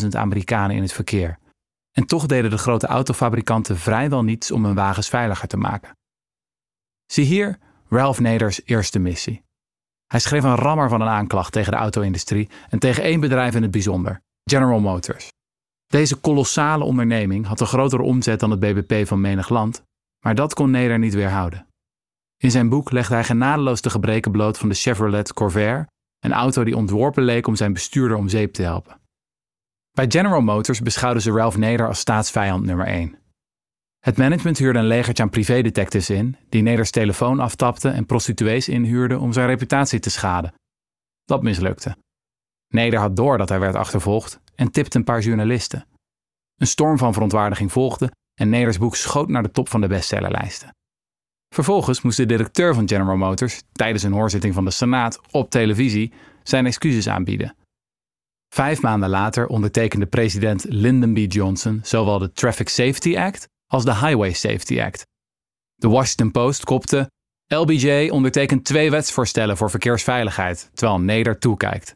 50.000 0.02 0.08
Amerikanen 0.08 0.76
in 0.76 0.82
het 0.82 0.94
verkeer. 0.94 1.40
En 1.92 2.06
toch 2.06 2.26
deden 2.26 2.50
de 2.50 2.58
grote 2.58 2.88
autofabrikanten 2.88 3.78
vrijwel 3.78 4.24
niets 4.24 4.52
om 4.52 4.66
hun 4.66 4.76
wagens 4.76 5.10
veiliger 5.10 5.48
te 5.48 5.58
maken. 5.58 5.98
Zie 7.06 7.26
hier 7.26 7.60
Ralph 7.90 8.20
Naders 8.20 8.62
eerste 8.66 9.00
missie. 9.00 9.44
Hij 10.08 10.20
schreef 10.20 10.44
een 10.44 10.56
rammer 10.56 10.90
van 10.90 11.02
een 11.02 11.08
aanklacht 11.08 11.52
tegen 11.52 11.72
de 11.72 11.78
auto-industrie 11.78 12.50
en 12.70 12.80
tegen 12.80 13.04
één 13.04 13.20
bedrijf 13.20 13.56
in 13.56 13.62
het 13.62 13.72
bijzonder, 13.72 14.22
General 14.44 14.80
Motors. 14.80 15.28
Deze 15.88 16.16
kolossale 16.16 16.84
onderneming 16.84 17.46
had 17.46 17.60
een 17.60 17.68
grotere 17.68 18.04
omzet 18.04 18.40
dan 18.40 18.52
het 18.52 18.60
BBP 18.60 19.08
van 19.08 19.22
menig 19.22 19.50
land, 19.50 19.84
maar 20.20 20.36
dat 20.36 20.54
kon 20.54 20.72
Neder 20.72 21.00
niet 21.00 21.14
weerhouden. 21.14 21.68
In 22.38 22.52
zijn 22.52 22.70
boek 22.70 22.92
legde 22.92 23.14
hij 23.14 23.24
genadeloos 23.24 23.82
de 23.82 23.90
gebreken 23.90 24.32
bloot 24.32 24.58
van 24.58 24.70
de 24.70 24.76
Chevrolet 24.76 25.34
Corvair, 25.34 25.88
een 26.20 26.34
auto 26.34 26.64
die 26.64 26.76
ontworpen 26.76 27.24
leek 27.24 27.48
om 27.48 27.56
zijn 27.56 27.74
bestuurder 27.74 28.18
om 28.18 28.30
zeep 28.30 28.54
te 28.54 28.62
helpen. 28.62 29.00
Bij 29.92 30.06
General 30.10 30.42
Motors 30.42 30.82
beschouwden 30.82 31.22
ze 31.22 31.32
Ralph 31.32 31.58
Nader 31.58 31.88
als 31.88 32.00
staatsvijand 32.00 32.66
nummer 32.66 32.86
1. 32.86 33.18
Het 34.00 34.18
management 34.18 34.58
huurde 34.58 34.80
een 34.80 34.86
legertje 34.86 35.24
aan 35.24 35.30
privédetectives 35.30 36.10
in, 36.10 36.38
die 36.50 36.62
Neders 36.62 36.92
telefoon 36.92 37.40
aftapten 37.40 37.94
en 37.94 38.06
prostituees 38.06 38.68
inhuurden 38.70 39.20
om 39.20 39.34
zijn 39.34 39.48
reputatie 39.48 40.00
te 40.00 40.10
schaden. 40.10 40.54
Dat 41.26 41.44
mislukte. 41.44 41.96
Neder 42.68 43.00
had 43.00 43.16
door 43.16 43.38
dat 43.38 43.50
hij 43.50 43.60
werd 43.60 43.76
achtervolgd 43.76 44.40
en 44.56 44.72
tipte 44.72 44.98
een 44.98 45.04
paar 45.04 45.22
journalisten. 45.22 45.86
Een 46.56 46.68
storm 46.68 46.98
van 46.98 47.14
verontwaardiging 47.14 47.72
volgde 47.72 48.12
en 48.40 48.50
Neders 48.50 48.78
boek 48.78 48.96
schoot 48.96 49.28
naar 49.28 49.44
de 49.44 49.52
top 49.52 49.70
van 49.70 49.82
de 49.82 49.88
bestsellerlijsten. 49.88 50.76
Vervolgens 51.56 52.02
moest 52.02 52.18
de 52.18 52.26
directeur 52.26 52.74
van 52.74 52.88
General 52.88 53.18
Motors 53.18 53.62
tijdens 53.72 54.04
een 54.04 54.12
hoorzitting 54.12 54.54
van 54.54 54.66
de 54.66 54.72
Senaat 54.72 55.20
op 55.32 55.50
televisie 55.50 56.14
zijn 56.44 56.66
excuses 56.66 57.10
aanbieden. 57.10 57.56
Vijf 58.54 58.82
maanden 58.82 59.10
later 59.10 59.48
ondertekende 59.48 60.06
president 60.06 60.66
Lyndon 60.70 61.14
B. 61.14 61.32
Johnson 61.32 61.80
zowel 61.84 62.20
de 62.20 62.32
Traffic 62.32 62.70
Safety 62.70 63.18
Act 63.18 63.48
als 63.68 63.86
de 63.86 63.96
Highway 63.96 64.34
Safety 64.34 64.82
Act. 64.82 65.06
De 65.76 65.88
Washington 65.88 66.32
Post 66.32 66.64
kopte: 66.64 67.12
LBJ 67.48 68.10
ondertekent 68.10 68.66
twee 68.66 68.92
wetsvoorstellen 68.92 69.58
voor 69.58 69.70
verkeersveiligheid, 69.70 70.70
terwijl 70.74 71.00
Neder 71.00 71.40
toekijkt. 71.40 71.96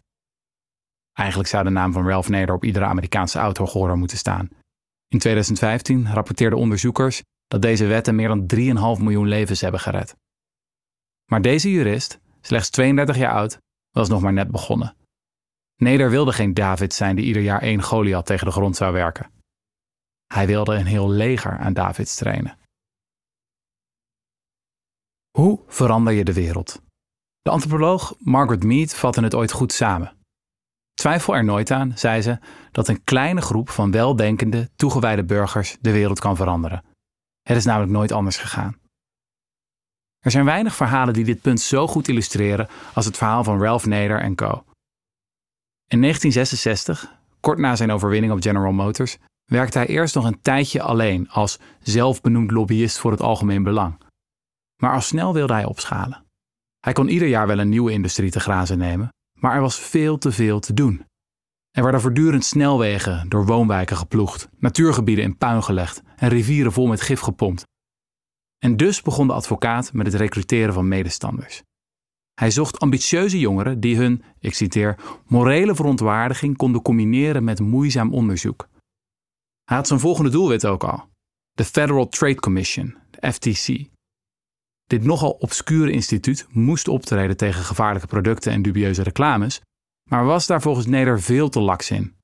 Eigenlijk 1.13 1.49
zou 1.49 1.63
de 1.63 1.69
naam 1.69 1.93
van 1.93 2.07
Ralph 2.07 2.29
Nader 2.29 2.55
op 2.55 2.63
iedere 2.63 2.85
Amerikaanse 2.85 3.39
autohorer 3.39 3.97
moeten 3.97 4.17
staan. 4.17 4.49
In 5.11 5.19
2015 5.19 6.13
rapporteerden 6.13 6.59
onderzoekers 6.59 7.21
dat 7.47 7.61
deze 7.61 7.85
wetten 7.85 8.15
meer 8.15 8.27
dan 8.27 8.45
3,5 8.97 9.03
miljoen 9.03 9.27
levens 9.27 9.61
hebben 9.61 9.79
gered. 9.79 10.15
Maar 11.25 11.41
deze 11.41 11.71
jurist, 11.71 12.19
slechts 12.41 12.69
32 12.69 13.17
jaar 13.17 13.33
oud, 13.33 13.57
was 13.89 14.09
nog 14.09 14.21
maar 14.21 14.33
net 14.33 14.51
begonnen. 14.51 14.95
Neder 15.75 16.09
wilde 16.09 16.33
geen 16.33 16.53
David 16.53 16.93
zijn 16.93 17.15
die 17.15 17.25
ieder 17.25 17.41
jaar 17.41 17.61
één 17.61 17.81
Goliath 17.81 18.25
tegen 18.25 18.45
de 18.45 18.51
grond 18.51 18.75
zou 18.75 18.93
werken. 18.93 19.31
Hij 20.27 20.47
wilde 20.47 20.75
een 20.75 20.85
heel 20.85 21.09
leger 21.09 21.57
aan 21.57 21.73
Davids 21.73 22.15
trainen. 22.15 22.59
Hoe 25.37 25.63
verander 25.67 26.13
je 26.13 26.23
de 26.23 26.33
wereld? 26.33 26.81
De 27.41 27.49
antropoloog 27.49 28.15
Margaret 28.19 28.63
Mead 28.63 28.93
vatte 28.93 29.21
het 29.21 29.35
ooit 29.35 29.51
goed 29.51 29.73
samen. 29.73 30.20
Twijfel 31.01 31.35
er 31.35 31.43
nooit 31.43 31.71
aan, 31.71 31.91
zei 31.95 32.21
ze, 32.21 32.39
dat 32.71 32.87
een 32.87 33.03
kleine 33.03 33.41
groep 33.41 33.69
van 33.69 33.91
weldenkende, 33.91 34.69
toegewijde 34.75 35.23
burgers 35.23 35.77
de 35.79 35.91
wereld 35.91 36.19
kan 36.19 36.35
veranderen. 36.35 36.83
Het 37.41 37.57
is 37.57 37.65
namelijk 37.65 37.91
nooit 37.91 38.11
anders 38.11 38.37
gegaan. 38.37 38.77
Er 40.19 40.31
zijn 40.31 40.45
weinig 40.45 40.75
verhalen 40.75 41.13
die 41.13 41.23
dit 41.23 41.41
punt 41.41 41.61
zo 41.61 41.87
goed 41.87 42.07
illustreren 42.07 42.67
als 42.93 43.05
het 43.05 43.17
verhaal 43.17 43.43
van 43.43 43.61
Ralph 43.61 43.85
Nader 43.85 44.19
en 44.19 44.35
co. 44.35 44.63
In 45.87 46.01
1966, 46.01 47.15
kort 47.39 47.57
na 47.57 47.75
zijn 47.75 47.91
overwinning 47.91 48.33
op 48.33 48.41
General 48.41 48.71
Motors, 48.71 49.17
werkte 49.45 49.77
hij 49.77 49.87
eerst 49.87 50.15
nog 50.15 50.25
een 50.25 50.41
tijdje 50.41 50.81
alleen 50.81 51.29
als 51.29 51.59
zelfbenoemd 51.79 52.51
lobbyist 52.51 52.97
voor 52.97 53.11
het 53.11 53.21
algemeen 53.21 53.63
belang. 53.63 54.01
Maar 54.81 54.93
al 54.93 55.01
snel 55.01 55.33
wilde 55.33 55.53
hij 55.53 55.65
opschalen. 55.65 56.25
Hij 56.79 56.93
kon 56.93 57.09
ieder 57.09 57.27
jaar 57.27 57.47
wel 57.47 57.59
een 57.59 57.69
nieuwe 57.69 57.91
industrie 57.91 58.31
te 58.31 58.39
grazen 58.39 58.77
nemen, 58.77 59.09
maar 59.41 59.55
er 59.55 59.61
was 59.61 59.79
veel 59.79 60.17
te 60.17 60.31
veel 60.31 60.59
te 60.59 60.73
doen. 60.73 61.05
Er 61.71 61.83
werden 61.83 62.01
voortdurend 62.01 62.45
snelwegen 62.45 63.29
door 63.29 63.45
woonwijken 63.45 63.97
geploegd, 63.97 64.49
natuurgebieden 64.57 65.23
in 65.23 65.37
puin 65.37 65.63
gelegd 65.63 66.01
en 66.15 66.29
rivieren 66.29 66.71
vol 66.71 66.87
met 66.87 67.01
gif 67.01 67.19
gepompt. 67.19 67.63
En 68.57 68.77
dus 68.77 69.01
begon 69.01 69.27
de 69.27 69.33
advocaat 69.33 69.93
met 69.93 70.05
het 70.05 70.15
recruteren 70.15 70.73
van 70.73 70.87
medestanders. 70.87 71.63
Hij 72.33 72.51
zocht 72.51 72.79
ambitieuze 72.79 73.39
jongeren 73.39 73.79
die 73.79 73.97
hun, 73.97 74.23
ik 74.39 74.53
citeer, 74.53 74.99
morele 75.25 75.75
verontwaardiging 75.75 76.57
konden 76.57 76.81
combineren 76.81 77.43
met 77.43 77.59
moeizaam 77.59 78.13
onderzoek. 78.13 78.67
Hij 79.63 79.77
had 79.77 79.87
zijn 79.87 79.99
volgende 79.99 80.29
doelwit 80.29 80.65
ook 80.65 80.83
al: 80.83 81.09
de 81.51 81.65
Federal 81.65 82.07
Trade 82.07 82.39
Commission, 82.39 82.97
de 83.09 83.31
FTC. 83.31 83.90
Dit 84.91 85.03
nogal 85.03 85.31
obscure 85.31 85.91
instituut 85.91 86.47
moest 86.49 86.87
optreden 86.87 87.37
tegen 87.37 87.63
gevaarlijke 87.63 88.07
producten 88.07 88.51
en 88.51 88.61
dubieuze 88.61 89.03
reclames, 89.03 89.61
maar 90.09 90.25
was 90.25 90.47
daar 90.47 90.61
volgens 90.61 90.85
Neder 90.85 91.21
veel 91.21 91.49
te 91.49 91.59
laks 91.59 91.91
in. 91.91 92.15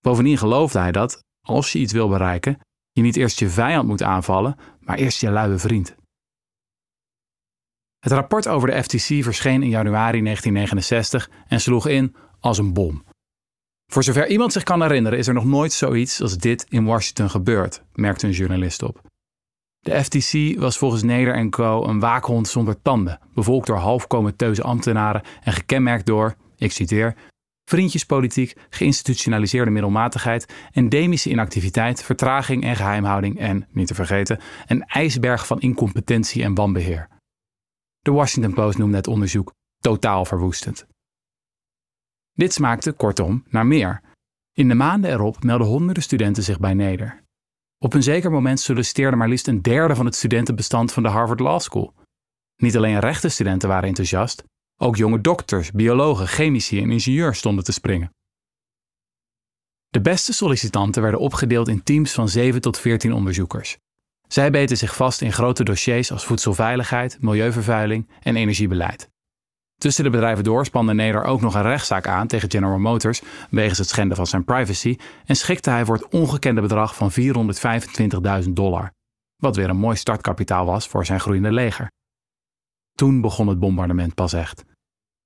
Bovendien 0.00 0.38
geloofde 0.38 0.78
hij 0.78 0.92
dat, 0.92 1.22
als 1.46 1.72
je 1.72 1.78
iets 1.78 1.92
wil 1.92 2.08
bereiken, 2.08 2.58
je 2.92 3.02
niet 3.02 3.16
eerst 3.16 3.38
je 3.38 3.48
vijand 3.48 3.88
moet 3.88 4.02
aanvallen, 4.02 4.56
maar 4.80 4.96
eerst 4.96 5.20
je 5.20 5.30
luie 5.30 5.58
vriend. 5.58 5.94
Het 7.98 8.12
rapport 8.12 8.48
over 8.48 8.70
de 8.70 8.82
FTC 8.82 9.22
verscheen 9.22 9.62
in 9.62 9.68
januari 9.68 10.22
1969 10.22 11.30
en 11.48 11.60
sloeg 11.60 11.86
in 11.86 12.14
als 12.38 12.58
een 12.58 12.72
bom. 12.72 13.04
Voor 13.92 14.02
zover 14.02 14.28
iemand 14.28 14.52
zich 14.52 14.62
kan 14.62 14.82
herinneren 14.82 15.18
is 15.18 15.26
er 15.26 15.34
nog 15.34 15.44
nooit 15.44 15.72
zoiets 15.72 16.20
als 16.22 16.36
dit 16.36 16.66
in 16.68 16.84
Washington 16.84 17.30
gebeurd, 17.30 17.82
merkte 17.92 18.26
een 18.26 18.32
journalist 18.32 18.82
op. 18.82 19.09
De 19.80 20.04
FTC 20.04 20.58
was 20.58 20.78
volgens 20.78 21.02
Neder 21.02 21.48
Co. 21.48 21.84
een 21.84 22.00
waakhond 22.00 22.48
zonder 22.48 22.82
tanden, 22.82 23.20
bevolkt 23.34 23.66
door 23.66 23.76
halfcomateuze 23.76 24.62
ambtenaren 24.62 25.22
en 25.42 25.52
gekenmerkt 25.52 26.06
door, 26.06 26.34
ik 26.56 26.72
citeer, 26.72 27.16
vriendjespolitiek, 27.64 28.56
geïnstitutionaliseerde 28.70 29.70
middelmatigheid, 29.70 30.54
endemische 30.72 31.30
inactiviteit, 31.30 32.02
vertraging 32.02 32.62
en 32.62 32.76
geheimhouding 32.76 33.38
en, 33.38 33.66
niet 33.70 33.86
te 33.86 33.94
vergeten, 33.94 34.40
een 34.66 34.84
ijsberg 34.84 35.46
van 35.46 35.60
incompetentie 35.60 36.42
en 36.42 36.54
wanbeheer. 36.54 37.08
De 37.98 38.10
Washington 38.10 38.54
Post 38.54 38.78
noemde 38.78 38.96
het 38.96 39.06
onderzoek 39.06 39.52
totaal 39.78 40.24
verwoestend. 40.24 40.86
Dit 42.32 42.52
smaakte, 42.52 42.92
kortom, 42.92 43.44
naar 43.48 43.66
meer. 43.66 44.00
In 44.52 44.68
de 44.68 44.74
maanden 44.74 45.10
erop 45.10 45.42
melden 45.42 45.66
honderden 45.66 46.02
studenten 46.02 46.42
zich 46.42 46.58
bij 46.58 46.74
Neder. 46.74 47.19
Op 47.84 47.94
een 47.94 48.02
zeker 48.02 48.30
moment 48.30 48.60
solliciteerde 48.60 49.16
maar 49.16 49.28
liefst 49.28 49.48
een 49.48 49.62
derde 49.62 49.94
van 49.94 50.04
het 50.04 50.14
studentenbestand 50.14 50.92
van 50.92 51.02
de 51.02 51.08
Harvard 51.08 51.40
Law 51.40 51.60
School. 51.60 51.94
Niet 52.56 52.76
alleen 52.76 52.98
rechtenstudenten 52.98 53.68
waren 53.68 53.88
enthousiast, 53.88 54.44
ook 54.80 54.96
jonge 54.96 55.20
dokters, 55.20 55.72
biologen, 55.72 56.26
chemici 56.26 56.82
en 56.82 56.90
ingenieurs 56.90 57.38
stonden 57.38 57.64
te 57.64 57.72
springen. 57.72 58.10
De 59.88 60.00
beste 60.00 60.32
sollicitanten 60.32 61.02
werden 61.02 61.20
opgedeeld 61.20 61.68
in 61.68 61.82
teams 61.82 62.12
van 62.12 62.28
7 62.28 62.60
tot 62.60 62.78
14 62.78 63.12
onderzoekers. 63.12 63.76
Zij 64.28 64.50
beten 64.50 64.76
zich 64.76 64.96
vast 64.96 65.20
in 65.20 65.32
grote 65.32 65.64
dossiers 65.64 66.12
als 66.12 66.24
voedselveiligheid, 66.24 67.22
milieuvervuiling 67.22 68.08
en 68.20 68.36
energiebeleid. 68.36 69.10
Tussen 69.80 70.04
de 70.04 70.10
bedrijven 70.10 70.44
door 70.44 70.64
spande 70.64 70.94
Neder 70.94 71.24
ook 71.24 71.40
nog 71.40 71.54
een 71.54 71.62
rechtszaak 71.62 72.06
aan 72.06 72.26
tegen 72.26 72.50
General 72.50 72.78
Motors 72.78 73.22
wegens 73.50 73.78
het 73.78 73.88
schenden 73.88 74.16
van 74.16 74.26
zijn 74.26 74.44
privacy 74.44 74.96
en 75.24 75.36
schikte 75.36 75.70
hij 75.70 75.84
voor 75.84 75.94
het 75.94 76.08
ongekende 76.08 76.60
bedrag 76.60 76.94
van 76.94 77.10
425.000 78.44 78.48
dollar, 78.50 78.92
wat 79.36 79.56
weer 79.56 79.68
een 79.68 79.76
mooi 79.76 79.96
startkapitaal 79.96 80.66
was 80.66 80.88
voor 80.88 81.06
zijn 81.06 81.20
groeiende 81.20 81.52
leger. 81.52 81.90
Toen 82.92 83.20
begon 83.20 83.48
het 83.48 83.58
bombardement 83.58 84.14
pas 84.14 84.32
echt. 84.32 84.64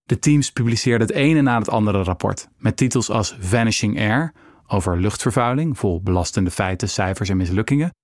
De 0.03 0.19
teams 0.19 0.53
publiceerden 0.53 1.07
het 1.07 1.17
ene 1.17 1.41
na 1.41 1.59
het 1.59 1.69
andere 1.69 2.03
rapport, 2.03 2.49
met 2.57 2.77
titels 2.77 3.11
als 3.11 3.37
Vanishing 3.41 3.99
Air, 3.99 4.33
over 4.67 4.99
luchtvervuiling, 4.99 5.79
vol 5.79 6.03
belastende 6.03 6.51
feiten, 6.51 6.89
cijfers 6.89 7.29
en 7.29 7.37
mislukkingen. 7.37 7.95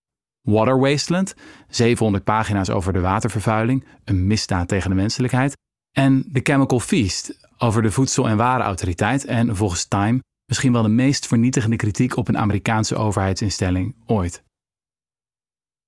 Water 0.40 0.80
Wasteland, 0.80 1.34
700 1.68 2.24
pagina's 2.24 2.70
over 2.70 2.92
de 2.92 3.00
watervervuiling, 3.00 3.84
een 4.04 4.26
misdaad 4.26 4.68
tegen 4.68 4.90
de 4.90 4.96
menselijkheid. 4.96 5.56
En 5.90 6.28
The 6.32 6.40
Chemical 6.42 6.80
Feast, 6.80 7.48
over 7.58 7.82
de 7.82 7.90
Voedsel- 7.90 8.28
en 8.28 8.36
Warenautoriteit 8.36 9.24
en 9.24 9.56
volgens 9.56 9.84
Time 9.84 10.20
misschien 10.44 10.72
wel 10.72 10.82
de 10.82 10.88
meest 10.88 11.26
vernietigende 11.26 11.76
kritiek 11.76 12.16
op 12.16 12.28
een 12.28 12.38
Amerikaanse 12.38 12.96
overheidsinstelling 12.96 13.94
ooit. 14.06 14.42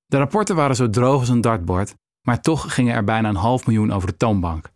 De 0.07 0.17
rapporten 0.19 0.57
waren 0.57 0.77
zo 0.77 0.91
droog 0.91 1.21
als 1.21 1.29
een 1.29 1.41
dartbord, 1.41 1.95
maar 2.27 2.41
toch 2.41 2.75
gingen 2.75 2.95
er 2.95 3.05
bijna 3.05 3.29
een 3.29 3.35
half 3.35 3.67
miljoen 3.67 3.93
over 3.93 4.09
de 4.09 4.17
toonbank. 4.17 4.71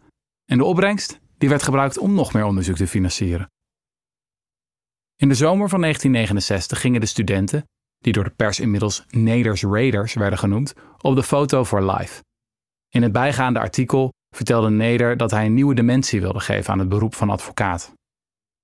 En 0.45 0.59
de 0.59 0.65
opbrengst? 0.65 1.21
Die 1.39 1.49
werd 1.49 1.63
gebruikt 1.63 1.99
om 1.99 2.15
nog 2.15 2.33
meer 2.33 2.45
onderzoek 2.45 2.77
te 2.77 2.87
financieren. 2.87 3.51
In 5.17 5.29
de 5.29 5.35
zomer 5.35 5.69
van 5.69 5.81
1969 5.81 6.81
gingen 6.81 7.01
de 7.01 7.07
studenten, 7.07 7.65
die 7.99 8.13
door 8.13 8.25
de 8.25 8.31
pers 8.31 8.61
inmiddels 8.61 9.05
Neders 9.09 9.63
Raiders 9.63 10.15
werden 10.15 10.39
genoemd, 10.39 10.75
op 11.01 11.15
de 11.15 11.23
foto 11.23 11.65
voor 11.65 11.83
Life. 11.83 12.23
In 12.89 13.03
het 13.03 13.13
bijgaande 13.13 13.59
artikel 13.59 14.13
vertelde 14.37 14.71
Neder 14.71 15.17
dat 15.17 15.31
hij 15.31 15.47
een 15.47 15.55
nieuwe 15.55 15.75
dimensie 15.75 16.21
wilde 16.21 16.41
geven 16.41 16.73
aan 16.73 16.79
het 16.79 16.89
beroep 16.89 17.15
van 17.15 17.31
advocaat. 17.31 17.93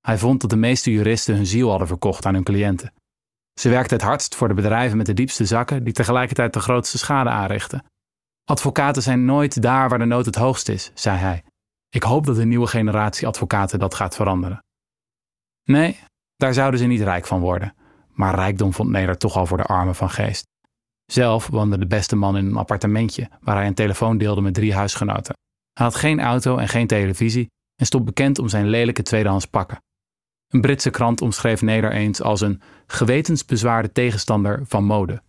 Hij 0.00 0.18
vond 0.18 0.40
dat 0.40 0.50
de 0.50 0.56
meeste 0.56 0.92
juristen 0.92 1.34
hun 1.34 1.46
ziel 1.46 1.68
hadden 1.68 1.86
verkocht 1.86 2.26
aan 2.26 2.34
hun 2.34 2.42
cliënten. 2.42 2.92
Ze 3.60 3.68
werkten 3.68 3.96
het 3.96 4.06
hardst 4.06 4.34
voor 4.34 4.48
de 4.48 4.54
bedrijven 4.54 4.96
met 4.96 5.06
de 5.06 5.12
diepste 5.12 5.44
zakken, 5.44 5.84
die 5.84 5.92
tegelijkertijd 5.92 6.52
de 6.52 6.60
grootste 6.60 6.98
schade 6.98 7.30
aanrichten. 7.30 7.84
Advocaten 8.44 9.02
zijn 9.02 9.24
nooit 9.24 9.62
daar 9.62 9.88
waar 9.88 9.98
de 9.98 10.04
nood 10.04 10.26
het 10.26 10.34
hoogst 10.34 10.68
is, 10.68 10.90
zei 10.94 11.18
hij. 11.18 11.42
Ik 11.88 12.02
hoop 12.02 12.26
dat 12.26 12.36
de 12.36 12.44
nieuwe 12.44 12.66
generatie 12.66 13.26
advocaten 13.26 13.78
dat 13.78 13.94
gaat 13.94 14.16
veranderen. 14.16 14.64
Nee, 15.64 15.98
daar 16.36 16.54
zouden 16.54 16.80
ze 16.80 16.86
niet 16.86 17.00
rijk 17.00 17.26
van 17.26 17.40
worden, 17.40 17.74
maar 18.08 18.34
rijkdom 18.34 18.72
vond 18.72 18.88
Neder 18.88 19.18
toch 19.18 19.36
al 19.36 19.46
voor 19.46 19.56
de 19.56 19.64
armen 19.64 19.94
van 19.94 20.10
geest. 20.10 20.44
Zelf 21.04 21.46
woonde 21.46 21.78
de 21.78 21.86
beste 21.86 22.16
man 22.16 22.36
in 22.36 22.46
een 22.46 22.56
appartementje 22.56 23.30
waar 23.40 23.56
hij 23.56 23.66
een 23.66 23.74
telefoon 23.74 24.18
deelde 24.18 24.40
met 24.40 24.54
drie 24.54 24.74
huisgenoten. 24.74 25.34
Hij 25.72 25.86
had 25.86 25.94
geen 25.94 26.20
auto 26.20 26.56
en 26.56 26.68
geen 26.68 26.86
televisie 26.86 27.50
en 27.76 27.86
stond 27.86 28.04
bekend 28.04 28.38
om 28.38 28.48
zijn 28.48 28.68
lelijke 28.68 29.02
tweedehands 29.02 29.46
pakken. 29.46 29.82
Een 30.48 30.60
Britse 30.60 30.90
krant 30.90 31.20
omschreef 31.20 31.62
Neder 31.62 31.92
eens 31.92 32.22
als 32.22 32.40
een 32.40 32.62
gewetensbezwaarde 32.86 33.92
tegenstander 33.92 34.66
van 34.66 34.84
mode. 34.84 35.22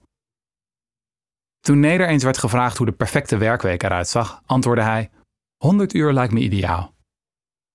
Toen 1.60 1.80
Neder 1.80 2.08
eens 2.08 2.24
werd 2.24 2.38
gevraagd 2.38 2.78
hoe 2.78 2.86
de 2.86 2.92
perfecte 2.92 3.38
werkweek 3.38 3.84
eruit 3.84 4.08
zag, 4.08 4.42
antwoordde 4.46 4.84
hij: 4.84 5.10
100 5.58 5.94
uur 5.94 6.14
lijkt 6.14 6.34
me 6.34 6.40
ideaal. 6.40 6.94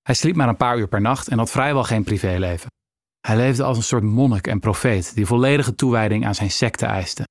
Hij 0.03 0.15
sliep 0.15 0.37
maar 0.37 0.49
een 0.49 0.57
paar 0.57 0.79
uur 0.79 0.89
per 0.89 1.01
nacht 1.01 1.29
en 1.29 1.39
had 1.39 1.51
vrijwel 1.51 1.85
geen 1.85 2.05
privéleven. 2.05 2.71
Hij 3.21 3.37
leefde 3.37 3.63
als 3.63 3.77
een 3.77 3.83
soort 3.83 4.03
monnik 4.03 4.47
en 4.47 4.61
profeet 4.61 5.15
die 5.15 5.27
volledige 5.27 5.75
toewijding 5.75 6.27
aan 6.27 6.35
zijn 6.35 6.51
secte 6.51 6.87
eiste. 6.87 7.27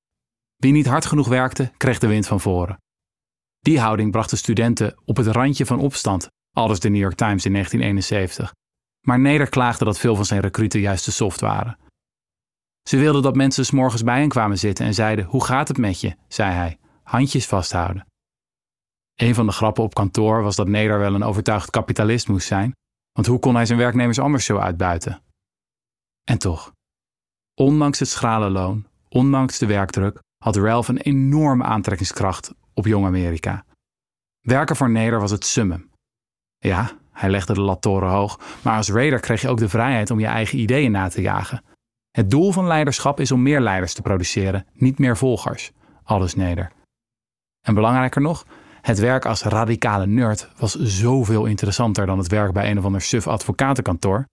Wie 0.56 0.72
niet 0.72 0.86
hard 0.86 1.06
genoeg 1.06 1.28
werkte, 1.28 1.72
kreeg 1.78 2.00
de 2.00 2.08
wind 2.08 2.28
van 2.28 2.40
voren. 2.40 2.78
Die 3.68 3.80
houding 3.80 4.12
bracht 4.12 4.30
de 4.30 4.36
studenten 4.36 4.98
op 5.06 5.18
het 5.18 5.28
randje 5.28 5.66
van 5.66 5.80
opstand, 5.80 6.30
aldus 6.56 6.80
de 6.80 6.90
New 6.90 7.02
York 7.02 7.16
Times 7.16 7.46
in 7.46 7.52
1971. 7.52 8.54
Maar 9.08 9.20
Neder 9.20 9.50
klaagde 9.50 9.86
dat 9.86 10.00
veel 10.00 10.16
van 10.16 10.26
zijn 10.26 10.42
recruten 10.42 10.80
juist 10.80 11.04
te 11.04 11.12
soft 11.12 11.40
waren. 11.40 11.78
Ze 12.90 12.98
wilden 12.98 13.22
dat 13.22 13.36
mensen 13.36 13.66
s 13.66 13.72
morgens 13.72 14.04
bij 14.04 14.20
hen 14.20 14.30
kwamen 14.30 14.58
zitten 14.58 14.86
en 14.86 14.94
zeiden: 14.94 15.26
Hoe 15.26 15.44
gaat 15.44 15.68
het 15.68 15.78
met 15.78 16.02
je? 16.02 16.16
zei 16.28 16.54
hij. 16.54 16.78
Handjes 17.04 17.46
vasthouden. 17.46 18.08
Een 19.16 19.36
van 19.36 19.46
de 19.46 19.52
grappen 19.52 19.84
op 19.84 19.94
kantoor 19.94 20.42
was 20.44 20.56
dat 20.56 20.68
Neder 20.68 21.00
wel 21.00 21.16
een 21.16 21.24
overtuigd 21.24 21.70
kapitalist 21.70 22.28
moest 22.28 22.48
zijn, 22.48 22.76
want 23.12 23.28
hoe 23.28 23.40
kon 23.40 23.56
hij 23.56 23.66
zijn 23.66 23.80
werknemers 23.80 24.20
anders 24.20 24.46
zo 24.46 24.58
uitbuiten? 24.58 25.22
En 26.24 26.38
toch, 26.38 26.72
ondanks 27.54 28.00
het 28.00 28.10
schrale 28.10 28.50
loon, 28.50 28.88
ondanks 29.10 29.58
de 29.58 29.66
werkdruk, 29.66 30.20
had 30.38 30.56
Ralph 30.56 30.88
een 30.88 30.98
enorme 30.98 31.64
aantrekkingskracht 31.64 32.54
op 32.78 32.86
Jong 32.86 33.06
Amerika. 33.06 33.66
Werken 34.42 34.76
voor 34.76 34.90
Neder 34.90 35.20
was 35.20 35.32
het 35.32 35.46
summum. 35.46 35.90
Ja, 36.58 36.92
hij 37.12 37.30
legde 37.30 37.54
de 37.54 37.62
lat 37.62 37.84
hoog, 37.84 38.40
maar 38.64 38.78
als 38.78 38.90
raider 38.90 39.20
kreeg 39.20 39.42
je 39.42 39.50
ook 39.50 39.58
de 39.58 39.70
vrijheid 39.70 40.12
om 40.12 40.20
je 40.20 40.26
eigen 40.26 40.60
ideeën 40.60 40.92
na 40.92 41.08
te 41.08 41.22
jagen. 41.22 41.64
Het 42.12 42.30
doel 42.30 42.52
van 42.52 42.68
leiderschap 42.68 43.20
is 43.20 43.32
om 43.32 43.42
meer 43.42 43.62
leiders 43.62 43.94
te 43.94 44.02
produceren, 44.02 44.66
niet 44.74 45.00
meer 45.00 45.18
volgers. 45.18 45.72
Alles 46.04 46.36
Neder. 46.36 46.72
En 47.62 47.74
belangrijker 47.74 48.22
nog, 48.22 48.46
het 48.82 49.00
werk 49.00 49.26
als 49.26 49.44
radicale 49.44 50.08
nerd 50.08 50.50
was 50.58 50.76
zoveel 50.76 51.46
interessanter 51.46 52.06
dan 52.06 52.18
het 52.18 52.28
werk 52.28 52.54
bij 52.54 52.72
een 52.72 52.78
of 52.78 52.86
ander 52.86 53.02
suf 53.02 53.28
advocatenkantoor. 53.28 54.26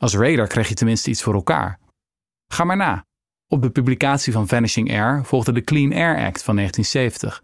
Als 0.00 0.14
raider 0.14 0.46
kreeg 0.46 0.68
je 0.68 0.74
tenminste 0.74 1.10
iets 1.10 1.22
voor 1.22 1.34
elkaar. 1.34 1.78
Ga 2.52 2.64
maar 2.64 2.76
na. 2.76 3.04
Op 3.48 3.62
de 3.62 3.70
publicatie 3.70 4.32
van 4.32 4.48
Vanishing 4.48 4.90
Air 4.90 5.24
volgde 5.24 5.52
de 5.52 5.62
Clean 5.62 5.92
Air 5.92 6.26
Act 6.26 6.42
van 6.42 6.56
1970. 6.56 7.42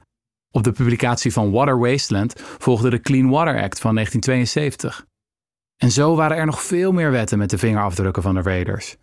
Op 0.57 0.63
de 0.63 0.73
publicatie 0.73 1.33
van 1.33 1.51
Water 1.51 1.79
Wasteland 1.79 2.35
volgde 2.59 2.91
de 2.91 3.01
Clean 3.01 3.29
Water 3.29 3.63
Act 3.63 3.81
van 3.81 3.95
1972. 3.95 5.07
En 5.77 5.91
zo 5.91 6.15
waren 6.15 6.37
er 6.37 6.47
nog 6.47 6.63
veel 6.63 6.93
meer 6.93 7.11
wetten 7.11 7.39
met 7.39 7.51
de 7.51 7.59
vingerafdrukken 7.59 8.23
van 8.23 8.35
de 8.35 8.43
Raiders. 8.43 8.97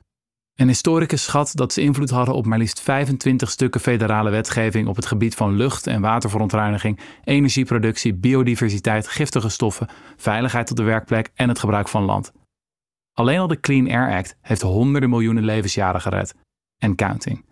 Een 0.56 0.68
historicus 0.68 1.24
schat 1.24 1.52
dat 1.54 1.74
ze 1.74 1.82
invloed 1.82 2.10
hadden 2.10 2.36
op 2.36 2.46
maar 2.46 2.58
liefst 2.58 2.82
25 2.82 3.52
stukken 3.52 3.82
federale 3.82 4.30
wetgeving 4.30 4.88
op 4.88 4.96
het 4.96 5.06
gebied 5.06 5.36
van 5.36 5.56
lucht- 5.56 5.88
en 5.88 6.02
waterverontreiniging, 6.02 7.00
energieproductie, 7.24 8.14
biodiversiteit, 8.14 9.08
giftige 9.08 9.50
stoffen, 9.50 9.88
veiligheid 10.18 10.70
op 10.72 10.78
de 10.78 10.84
werkplek 10.84 11.32
en 11.34 11.50
het 11.50 11.60
gebruik 11.60 11.88
van 11.88 12.04
land. 12.04 12.32
Alleen 13.14 13.40
al 13.40 13.48
de 13.48 13.60
Clean 13.60 13.90
Air 13.90 14.18
Act 14.18 14.38
heeft 14.42 14.62
honderden 14.62 15.10
miljoenen 15.10 15.46
levensjaren 15.46 16.02
gered. 16.02 16.36
En 16.78 16.96
counting. 16.96 17.46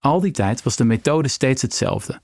Al 0.00 0.20
die 0.20 0.32
tijd 0.32 0.62
was 0.62 0.76
de 0.76 0.84
methode 0.84 1.28
steeds 1.28 1.62
hetzelfde. 1.62 2.20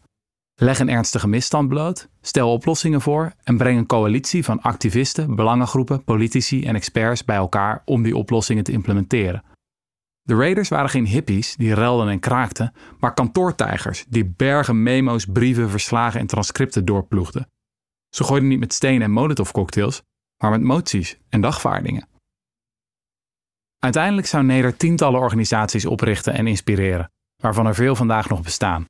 Leg 0.54 0.78
een 0.78 0.88
ernstige 0.88 1.28
misstand 1.28 1.68
bloot, 1.68 2.08
stel 2.20 2.52
oplossingen 2.52 3.00
voor 3.00 3.32
en 3.42 3.56
breng 3.56 3.78
een 3.78 3.86
coalitie 3.86 4.44
van 4.44 4.60
activisten, 4.60 5.34
belangengroepen, 5.34 6.04
politici 6.04 6.64
en 6.64 6.74
experts 6.74 7.24
bij 7.24 7.36
elkaar 7.36 7.82
om 7.84 8.02
die 8.02 8.16
oplossingen 8.16 8.64
te 8.64 8.72
implementeren. 8.72 9.44
De 10.22 10.34
Raiders 10.34 10.68
waren 10.68 10.90
geen 10.90 11.06
hippies 11.06 11.56
die 11.56 11.74
relden 11.74 12.08
en 12.08 12.20
kraakten, 12.20 12.72
maar 12.98 13.14
kantoortijgers 13.14 14.04
die 14.08 14.24
bergen 14.24 14.82
memo's, 14.82 15.24
brieven, 15.24 15.70
verslagen 15.70 16.20
en 16.20 16.26
transcripten 16.26 16.84
doorploegden. 16.84 17.48
Ze 18.08 18.24
gooiden 18.24 18.48
niet 18.48 18.58
met 18.58 18.72
stenen 18.72 19.02
en 19.02 19.10
molotovcocktails, 19.10 20.02
maar 20.42 20.50
met 20.50 20.62
moties 20.62 21.18
en 21.28 21.40
dagvaardingen. 21.40 22.08
Uiteindelijk 23.78 24.26
zou 24.26 24.44
Neder 24.44 24.76
tientallen 24.76 25.20
organisaties 25.20 25.86
oprichten 25.86 26.34
en 26.34 26.46
inspireren, 26.46 27.10
waarvan 27.42 27.66
er 27.66 27.74
veel 27.74 27.96
vandaag 27.96 28.28
nog 28.28 28.42
bestaan. 28.42 28.84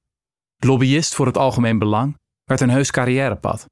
Lobbyist 0.57 1.15
voor 1.15 1.27
het 1.27 1.37
algemeen 1.37 1.79
belang 1.79 2.19
werd 2.45 2.61
een 2.61 2.71
heus 2.71 2.91
carrièrepad. 2.91 3.67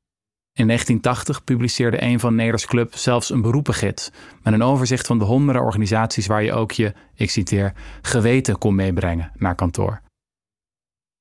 In 0.52 0.66
1980 0.66 1.44
publiceerde 1.44 2.02
een 2.02 2.20
van 2.20 2.34
Neders 2.34 2.66
Club 2.66 2.94
zelfs 2.94 3.30
een 3.30 3.40
beroepengids 3.40 4.10
met 4.42 4.54
een 4.54 4.62
overzicht 4.62 5.06
van 5.06 5.18
de 5.18 5.24
honderden 5.24 5.62
organisaties 5.62 6.26
waar 6.26 6.42
je 6.42 6.52
ook 6.52 6.72
je, 6.72 6.94
ik 7.14 7.30
citeer, 7.30 7.72
geweten 8.02 8.58
kon 8.58 8.74
meebrengen 8.74 9.32
naar 9.36 9.54
kantoor. 9.54 10.02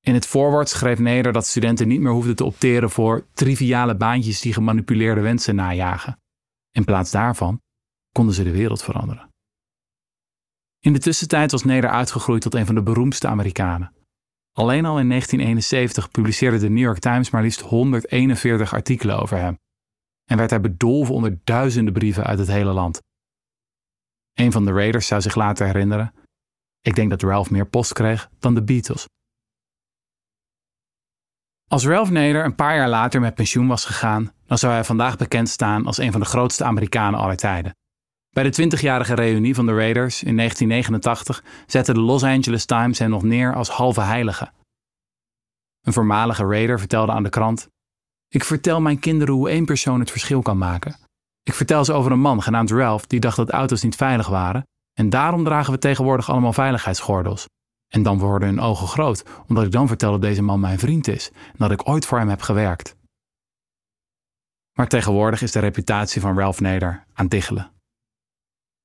In 0.00 0.14
het 0.14 0.26
voorwoord 0.26 0.68
schreef 0.68 0.98
Neder 0.98 1.32
dat 1.32 1.46
studenten 1.46 1.88
niet 1.88 2.00
meer 2.00 2.12
hoefden 2.12 2.36
te 2.36 2.44
opteren 2.44 2.90
voor 2.90 3.26
triviale 3.32 3.96
baantjes 3.96 4.40
die 4.40 4.52
gemanipuleerde 4.52 5.20
wensen 5.20 5.54
najagen. 5.54 6.18
In 6.70 6.84
plaats 6.84 7.10
daarvan 7.10 7.60
konden 8.12 8.34
ze 8.34 8.42
de 8.42 8.50
wereld 8.50 8.82
veranderen. 8.82 9.28
In 10.84 10.92
de 10.92 10.98
tussentijd 10.98 11.50
was 11.50 11.64
Neder 11.64 11.90
uitgegroeid 11.90 12.42
tot 12.42 12.54
een 12.54 12.66
van 12.66 12.74
de 12.74 12.82
beroemdste 12.82 13.28
Amerikanen. 13.28 13.92
Alleen 14.52 14.84
al 14.84 14.98
in 14.98 15.08
1971 15.08 16.10
publiceerde 16.10 16.58
de 16.58 16.68
New 16.68 16.82
York 16.82 16.98
Times 16.98 17.30
maar 17.30 17.42
liefst 17.42 17.60
141 17.60 18.72
artikelen 18.74 19.18
over 19.18 19.38
hem. 19.38 19.58
En 20.24 20.36
werd 20.36 20.50
hij 20.50 20.60
bedolven 20.60 21.14
onder 21.14 21.38
duizenden 21.44 21.92
brieven 21.92 22.24
uit 22.24 22.38
het 22.38 22.48
hele 22.48 22.72
land. 22.72 23.02
Een 24.32 24.52
van 24.52 24.64
de 24.64 24.72
Raiders 24.72 25.06
zou 25.06 25.20
zich 25.20 25.34
later 25.34 25.66
herinneren: 25.66 26.14
Ik 26.80 26.94
denk 26.94 27.10
dat 27.10 27.22
Ralph 27.22 27.50
meer 27.50 27.66
post 27.66 27.92
kreeg 27.92 28.30
dan 28.38 28.54
de 28.54 28.62
Beatles. 28.62 29.08
Als 31.70 31.86
Ralph 31.86 32.10
Nader 32.10 32.44
een 32.44 32.54
paar 32.54 32.76
jaar 32.76 32.88
later 32.88 33.20
met 33.20 33.34
pensioen 33.34 33.66
was 33.66 33.84
gegaan, 33.84 34.32
dan 34.46 34.58
zou 34.58 34.72
hij 34.72 34.84
vandaag 34.84 35.16
bekend 35.16 35.48
staan 35.48 35.86
als 35.86 35.98
een 35.98 36.12
van 36.12 36.20
de 36.20 36.26
grootste 36.26 36.64
Amerikanen 36.64 37.20
aller 37.20 37.36
tijden. 37.36 37.74
Bij 38.34 38.50
de 38.50 38.76
20-jarige 38.76 39.14
reunie 39.14 39.54
van 39.54 39.66
de 39.66 39.74
Raiders 39.74 40.22
in 40.22 40.36
1989 40.36 41.44
zette 41.66 41.92
de 41.92 42.00
Los 42.00 42.22
Angeles 42.24 42.64
Times 42.64 42.98
hem 42.98 43.10
nog 43.10 43.22
neer 43.22 43.54
als 43.54 43.68
halve 43.68 44.00
heilige. 44.00 44.52
Een 45.80 45.92
voormalige 45.92 46.44
Raider 46.44 46.78
vertelde 46.78 47.12
aan 47.12 47.22
de 47.22 47.28
krant: 47.28 47.68
Ik 48.28 48.44
vertel 48.44 48.80
mijn 48.80 48.98
kinderen 48.98 49.34
hoe 49.34 49.48
één 49.48 49.64
persoon 49.64 50.00
het 50.00 50.10
verschil 50.10 50.42
kan 50.42 50.58
maken. 50.58 50.96
Ik 51.42 51.54
vertel 51.54 51.84
ze 51.84 51.92
over 51.92 52.12
een 52.12 52.20
man 52.20 52.42
genaamd 52.42 52.70
Ralph 52.70 53.06
die 53.06 53.20
dacht 53.20 53.36
dat 53.36 53.50
auto's 53.50 53.82
niet 53.82 53.96
veilig 53.96 54.28
waren, 54.28 54.66
en 54.92 55.10
daarom 55.10 55.44
dragen 55.44 55.72
we 55.72 55.78
tegenwoordig 55.78 56.30
allemaal 56.30 56.52
veiligheidsgordels. 56.52 57.46
En 57.88 58.02
dan 58.02 58.18
worden 58.18 58.48
hun 58.48 58.60
ogen 58.60 58.88
groot, 58.88 59.24
omdat 59.48 59.64
ik 59.64 59.72
dan 59.72 59.88
vertel 59.88 60.10
dat 60.10 60.22
deze 60.22 60.42
man 60.42 60.60
mijn 60.60 60.78
vriend 60.78 61.08
is 61.08 61.30
en 61.30 61.58
dat 61.58 61.70
ik 61.70 61.88
ooit 61.88 62.06
voor 62.06 62.18
hem 62.18 62.28
heb 62.28 62.42
gewerkt. 62.42 62.96
Maar 64.72 64.88
tegenwoordig 64.88 65.42
is 65.42 65.52
de 65.52 65.58
reputatie 65.58 66.20
van 66.20 66.38
Ralph 66.38 66.60
Nader 66.60 67.04
aan 67.12 67.28
diggelen. 67.28 67.73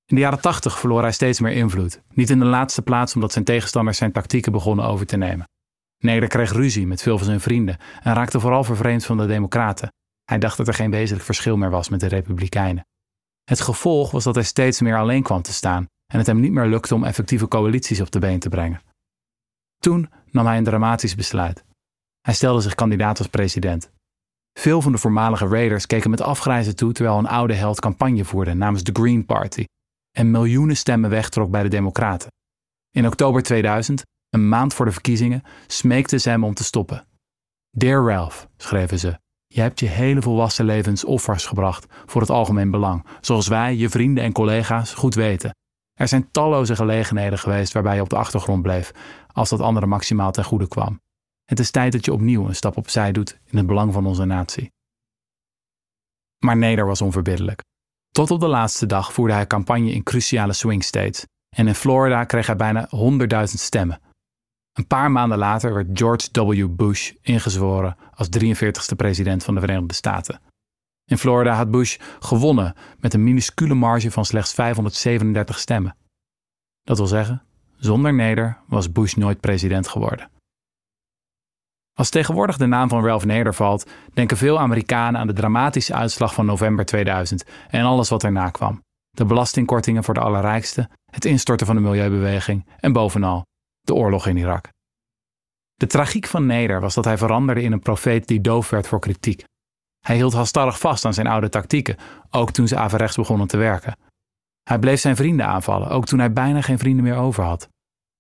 In 0.10 0.16
de 0.16 0.22
jaren 0.22 0.42
80 0.42 0.80
verloor 0.80 1.02
hij 1.02 1.12
steeds 1.12 1.40
meer 1.40 1.52
invloed, 1.52 2.02
niet 2.14 2.30
in 2.30 2.40
de 2.40 2.46
laatste 2.46 2.82
plaats 2.82 3.16
omdat 3.16 3.32
zijn 3.32 3.46
tegenstanders 3.46 3.98
zijn 3.98 4.12
tactieken 4.12 4.52
begonnen 4.52 4.86
over 4.86 5.06
te 5.06 5.18
nemen. 5.18 5.48
Nader 5.98 6.28
kreeg 6.28 6.52
ruzie 6.52 6.88
met 6.88 7.02
veel 7.02 7.18
van 7.18 7.26
zijn 7.26 7.40
vrienden 7.40 7.78
en 8.02 8.14
raakte 8.14 8.40
vooral 8.40 8.64
vervreemd 8.64 9.06
van 9.06 9.18
de 9.18 9.26
Democraten. 9.26 9.92
Hij 10.24 10.38
dacht 10.38 10.58
dat 10.58 10.68
er 10.68 10.74
geen 10.74 10.92
wezenlijk 10.92 11.26
verschil 11.26 11.58
meer 11.58 11.70
was 11.70 11.90
met 11.90 12.00
de 12.00 12.08
Republikeinen. 12.08 12.86
Het 13.44 13.62
gevolg 13.62 14.12
was 14.12 14.24
dat 14.24 14.36
hij 14.36 14.44
steeds 14.44 14.82
meer 14.82 14.98
alleen 14.98 15.24
kwam 15.24 15.42
te 15.42 15.54
staan 15.54 15.86
en 16.12 16.18
het 16.18 16.28
hem 16.28 16.40
niet 16.40 16.52
meer 16.52 16.68
lukte 16.68 16.96
om 16.96 17.04
effectieve 17.04 17.48
coalities 17.48 18.02
op 18.02 18.12
de 18.12 18.20
been 18.20 18.40
te 18.40 18.50
brengen. 18.50 18.82
Toen 19.78 20.10
nam 20.32 20.46
hij 20.46 20.58
een 20.58 20.64
dramatisch 20.64 21.16
besluit. 21.16 21.64
Hij 22.22 22.34
stelde 22.34 22.62
zich 22.62 22.76
kandidaat 22.76 23.18
als 23.18 23.28
president. 23.28 23.92
Veel 24.60 24.82
van 24.82 24.92
de 24.92 24.98
voormalige 24.98 25.48
Raiders 25.48 25.86
keken 25.86 26.10
met 26.10 26.22
afgrijzen 26.22 26.76
toe 26.76 26.92
terwijl 26.92 27.18
een 27.18 27.28
oude 27.28 27.54
held 27.54 27.80
campagne 27.80 28.26
voerde 28.26 28.54
namens 28.54 28.84
de 28.84 28.92
Green 28.94 29.26
Party 29.26 29.66
en 30.20 30.32
miljoenen 30.32 30.78
stemmen 30.78 31.10
wegtrok 31.10 31.50
bij 31.52 31.64
de 31.64 31.70
Democraten. 31.70 32.32
In 32.92 33.06
oktober 33.06 33.44
2000, 33.44 34.04
een 34.30 34.50
maand 34.50 34.74
voor 34.74 34.86
de 34.86 34.92
verkiezingen, 34.92 35.44
smeekten 35.68 36.22
ze 36.22 36.30
hem 36.30 36.44
om 36.44 36.54
te 36.54 36.64
stoppen. 36.64 37.08
Dear 37.70 38.06
Ralph, 38.06 38.48
schreven 38.58 39.00
ze, 39.00 39.20
je 39.48 39.62
hebt 39.62 39.80
je 39.80 39.86
hele 39.86 40.22
volwassen 40.22 40.66
levens 40.66 41.04
offers 41.04 41.46
gebracht 41.46 41.86
voor 42.06 42.22
het 42.22 42.30
algemeen 42.30 42.72
belang, 42.72 43.06
zoals 43.22 43.48
wij, 43.48 43.76
je 43.76 43.90
vrienden 43.90 44.24
en 44.24 44.32
collega's, 44.32 44.94
goed 44.94 45.16
weten. 45.16 45.56
Er 45.94 46.08
zijn 46.08 46.32
talloze 46.32 46.76
gelegenheden 46.76 47.40
geweest 47.40 47.74
waarbij 47.74 47.96
je 47.96 48.02
op 48.02 48.10
de 48.10 48.18
achtergrond 48.18 48.62
bleef, 48.62 48.92
als 49.28 49.50
dat 49.50 49.60
anderen 49.60 49.90
maximaal 49.90 50.32
ten 50.32 50.44
goede 50.44 50.68
kwam. 50.68 51.02
Het 51.46 51.60
is 51.60 51.72
tijd 51.72 51.92
dat 51.92 52.06
je 52.06 52.14
opnieuw 52.14 52.48
een 52.48 52.56
stap 52.56 52.78
opzij 52.78 53.12
doet 53.12 53.40
in 53.46 53.58
het 53.58 53.68
belang 53.68 53.94
van 53.94 54.06
onze 54.06 54.26
natie. 54.26 54.72
Maar 56.46 56.58
Neder 56.58 56.86
was 56.86 57.02
onverbiddelijk. 57.02 57.68
Tot 58.12 58.32
op 58.32 58.40
de 58.40 58.48
laatste 58.48 58.86
dag 58.86 59.14
voerde 59.14 59.34
hij 59.34 59.48
campagne 59.48 59.92
in 59.92 60.04
cruciale 60.04 60.54
swing 60.54 60.84
states 60.84 61.26
en 61.56 61.68
in 61.68 61.76
Florida 61.76 62.24
kreeg 62.24 62.46
hij 62.48 62.56
bijna 62.56 62.90
100.000 62.90 63.44
stemmen. 63.44 64.02
Een 64.74 64.88
paar 64.88 65.12
maanden 65.12 65.38
later 65.38 65.74
werd 65.74 65.88
George 65.94 66.30
W. 66.32 66.68
Bush 66.70 67.12
ingezworen 67.22 67.98
als 68.14 68.28
43ste 68.44 68.96
president 68.96 69.44
van 69.44 69.54
de 69.54 69.60
Verenigde 69.60 69.94
Staten. 69.94 70.42
In 71.06 71.18
Florida 71.18 71.54
had 71.54 71.72
Bush 71.72 71.98
gewonnen 72.20 72.76
met 73.00 73.14
een 73.14 73.24
minuscule 73.24 73.74
marge 73.74 74.12
van 74.12 74.26
slechts 74.26 74.54
537 74.54 75.60
stemmen. 75.60 75.96
Dat 76.84 76.98
wil 76.98 77.08
zeggen, 77.08 77.44
zonder 77.78 78.14
Neder 78.14 78.58
was 78.68 78.92
Bush 78.92 79.14
nooit 79.14 79.40
president 79.40 79.88
geworden. 79.88 80.30
Als 82.00 82.10
tegenwoordig 82.10 82.58
de 82.58 82.66
naam 82.66 82.90
van 82.90 83.06
Ralph 83.06 83.26
Nader 83.26 83.54
valt, 83.54 83.90
denken 84.14 84.38
veel 84.38 84.60
Amerikanen 84.60 85.22
aan 85.22 85.28
de 85.28 85.34
dramatische 85.34 85.94
uitslag 85.94 86.34
van 86.34 86.46
november 86.46 86.86
2000 86.86 87.44
en 87.70 87.84
alles 87.84 88.10
wat 88.10 88.24
erna 88.24 88.50
kwam. 88.50 88.84
De 89.10 89.26
belastingkortingen 89.26 90.04
voor 90.04 90.14
de 90.14 90.20
allerrijksten, 90.20 90.90
het 91.12 91.26
instorten 91.26 91.66
van 91.66 91.76
de 91.76 91.82
milieubeweging 91.82 92.66
en 92.80 92.94
bovenal 92.94 93.46
de 93.82 93.94
oorlog 93.94 94.28
in 94.28 94.38
Irak. 94.38 94.70
De 95.76 95.88
tragiek 95.88 96.28
van 96.28 96.46
Nader 96.46 96.82
was 96.82 96.94
dat 96.94 97.06
hij 97.06 97.18
veranderde 97.18 97.62
in 97.62 97.72
een 97.72 97.80
profeet 97.80 98.28
die 98.28 98.42
doof 98.42 98.70
werd 98.70 98.88
voor 98.88 99.00
kritiek. 99.00 99.44
Hij 100.06 100.16
hield 100.16 100.34
halstarrig 100.34 100.80
vast 100.80 101.06
aan 101.06 101.14
zijn 101.14 101.28
oude 101.28 101.50
tactieken, 101.50 101.98
ook 102.30 102.52
toen 102.52 102.68
ze 102.68 102.78
averechts 102.78 103.16
begonnen 103.16 103.48
te 103.48 103.58
werken. 103.58 103.98
Hij 104.64 104.80
bleef 104.80 105.00
zijn 105.00 105.16
vrienden 105.16 105.46
aanvallen, 105.46 105.90
ook 105.90 106.06
toen 106.06 106.20
hij 106.20 106.34
bijna 106.34 106.62
geen 106.62 106.80
vrienden 106.80 107.04
meer 107.04 107.18
over 107.18 107.44
had. 107.44 107.70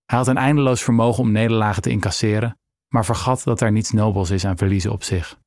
Hij 0.06 0.18
had 0.18 0.28
een 0.28 0.38
eindeloos 0.38 0.84
vermogen 0.84 1.24
om 1.24 1.32
nederlagen 1.32 1.82
te 1.82 1.90
incasseren 1.90 2.58
maar 2.94 3.06
vergat 3.06 3.44
dat 3.44 3.62
er 3.62 3.72
niets 3.72 3.92
nobels 3.92 4.30
is 4.30 4.46
aan 4.46 4.58
verliezen 4.58 4.92
op 4.92 5.04
zich. 5.04 5.40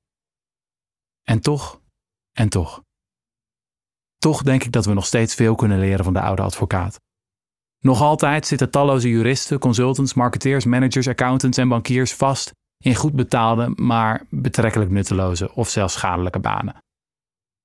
En 1.22 1.40
toch, 1.40 1.80
en 2.32 2.48
toch. 2.48 2.82
Toch 4.18 4.42
denk 4.42 4.64
ik 4.64 4.72
dat 4.72 4.86
we 4.86 4.92
nog 4.92 5.06
steeds 5.06 5.34
veel 5.34 5.54
kunnen 5.54 5.78
leren 5.78 6.04
van 6.04 6.12
de 6.12 6.20
oude 6.20 6.42
advocaat. 6.42 7.00
Nog 7.78 8.00
altijd 8.00 8.46
zitten 8.46 8.70
talloze 8.70 9.08
juristen, 9.08 9.58
consultants, 9.58 10.14
marketeers, 10.14 10.64
managers, 10.64 11.08
accountants 11.08 11.58
en 11.58 11.68
bankiers 11.68 12.14
vast 12.14 12.52
in 12.84 12.94
goed 12.94 13.12
betaalde, 13.12 13.72
maar 13.74 14.26
betrekkelijk 14.30 14.90
nutteloze 14.90 15.54
of 15.54 15.68
zelfs 15.68 15.94
schadelijke 15.94 16.38
banen. 16.38 16.76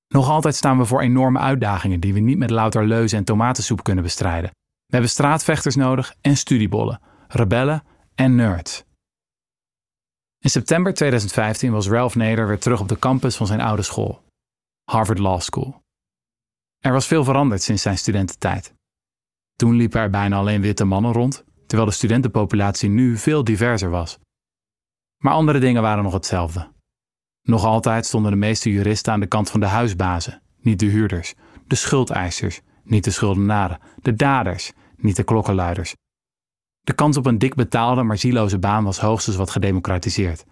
Nog 0.08 0.30
altijd 0.30 0.56
staan 0.56 0.78
we 0.78 0.86
voor 0.86 1.02
enorme 1.02 1.40
uitdagingen 1.40 2.00
die 2.00 2.14
we 2.14 2.20
niet 2.20 2.38
met 2.38 2.50
louter 2.50 2.88
leuzen 2.88 3.18
en 3.18 3.24
tomatensoep 3.24 3.84
kunnen 3.84 4.04
bestrijden. 4.04 4.50
We 4.86 4.94
hebben 4.94 5.10
straatvechters 5.10 5.76
nodig 5.76 6.14
en 6.22 6.38
studiebollen, 6.38 7.02
rebellen 7.28 7.84
en 8.16 8.36
nerds. 8.36 8.84
In 10.40 10.50
september 10.50 10.94
2015 10.94 11.72
was 11.72 11.88
Ralph 11.88 12.16
Nader 12.16 12.48
weer 12.48 12.60
terug 12.60 12.80
op 12.80 12.88
de 12.88 13.00
campus 13.00 13.36
van 13.36 13.48
zijn 13.48 13.62
oude 13.62 13.82
school, 13.82 14.24
Harvard 14.84 15.20
Law 15.20 15.42
School. 15.42 15.82
Er 16.80 16.92
was 16.92 17.08
veel 17.08 17.24
veranderd 17.24 17.62
sinds 17.62 17.82
zijn 17.82 17.98
studententijd. 17.98 18.74
Toen 19.56 19.76
liepen 19.76 20.02
er 20.02 20.10
bijna 20.10 20.38
alleen 20.38 20.62
witte 20.62 20.86
mannen 20.86 21.12
rond, 21.12 21.44
terwijl 21.68 21.90
de 21.90 21.96
studentenpopulatie 21.96 22.90
nu 22.90 23.18
veel 23.18 23.44
diverser 23.44 23.90
was. 23.90 24.20
Maar 25.24 25.34
andere 25.34 25.60
dingen 25.60 25.82
waren 25.82 26.04
nog 26.04 26.14
hetzelfde. 26.14 26.72
Nog 27.42 27.64
altijd 27.64 28.06
stonden 28.06 28.32
de 28.32 28.38
meeste 28.38 28.72
juristen 28.72 29.14
aan 29.14 29.20
de 29.20 29.28
kant 29.28 29.50
van 29.50 29.60
de 29.60 29.66
huisbazen, 29.66 30.42
niet 30.58 30.80
de 30.80 30.86
huurders, 30.86 31.34
de 31.68 31.76
schuldeisers, 31.76 32.62
niet 32.84 33.04
de 33.04 33.12
schuldenaren, 33.12 33.80
de 34.02 34.14
daders, 34.14 34.72
niet 34.98 35.16
de 35.16 35.24
klokkenluiders, 35.24 35.96
de 36.88 36.94
kans 36.94 37.18
op 37.18 37.26
een 37.26 37.38
dik 37.38 37.56
betaalde, 37.56 38.04
maar 38.04 38.18
zieloze 38.18 38.60
baan 38.60 38.84
was 38.84 39.00
hoogstens 39.00 39.36
wat 39.36 39.50
gedemocratiseerd. 39.50 40.46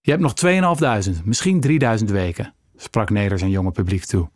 Je 0.00 0.10
hebt 0.10 0.22
nog 0.22 0.34
2500, 0.34 1.24
misschien 1.24 1.60
3000 1.60 2.10
weken, 2.10 2.54
sprak 2.76 3.10
Neder 3.10 3.38
zijn 3.38 3.50
jonge 3.50 3.70
publiek 3.70 4.04
toe. 4.04 4.30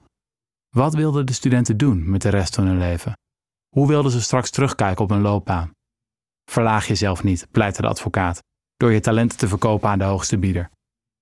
Wat 0.68 0.94
wilden 0.94 1.26
de 1.26 1.32
studenten 1.32 1.76
doen 1.76 2.10
met 2.10 2.22
de 2.22 2.28
rest 2.28 2.54
van 2.54 2.66
hun 2.66 2.78
leven? 2.78 3.12
Hoe 3.68 3.88
wilden 3.88 4.10
ze 4.10 4.22
straks 4.22 4.50
terugkijken 4.50 5.04
op 5.04 5.10
hun 5.10 5.20
loopbaan? 5.20 5.70
Verlaag 6.50 6.86
jezelf 6.86 7.22
niet, 7.22 7.48
pleitte 7.50 7.82
de 7.82 7.88
advocaat, 7.88 8.42
door 8.76 8.92
je 8.92 9.00
talenten 9.00 9.38
te 9.38 9.48
verkopen 9.48 9.88
aan 9.88 9.98
de 9.98 10.04
hoogste 10.04 10.38
bieder. 10.38 10.70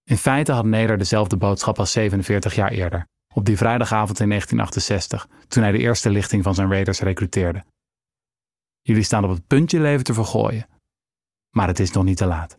In 0.05 0.17
feite 0.17 0.53
had 0.53 0.65
Neder 0.65 0.99
dezelfde 0.99 1.37
boodschap 1.37 1.79
als 1.79 1.93
47 1.93 2.55
jaar 2.55 2.71
eerder, 2.71 3.07
op 3.35 3.45
die 3.45 3.57
vrijdagavond 3.57 4.21
in 4.21 4.29
1968, 4.29 5.29
toen 5.49 5.63
hij 5.63 5.73
de 5.73 5.79
eerste 5.79 6.11
lichting 6.11 6.43
van 6.43 6.55
zijn 6.55 6.71
raiders 6.71 7.01
recruteerde. 7.01 7.65
Jullie 8.87 9.03
staan 9.03 9.25
op 9.25 9.31
het 9.31 9.47
punt 9.47 9.71
je 9.71 9.81
leven 9.81 10.05
te 10.05 10.15
vergooien. 10.15 10.67
Maar 11.51 11.67
het 11.67 11.81
is 11.81 11.91
nog 11.91 12.05
niet 12.05 12.17
te 12.17 12.27
laat. 12.27 12.59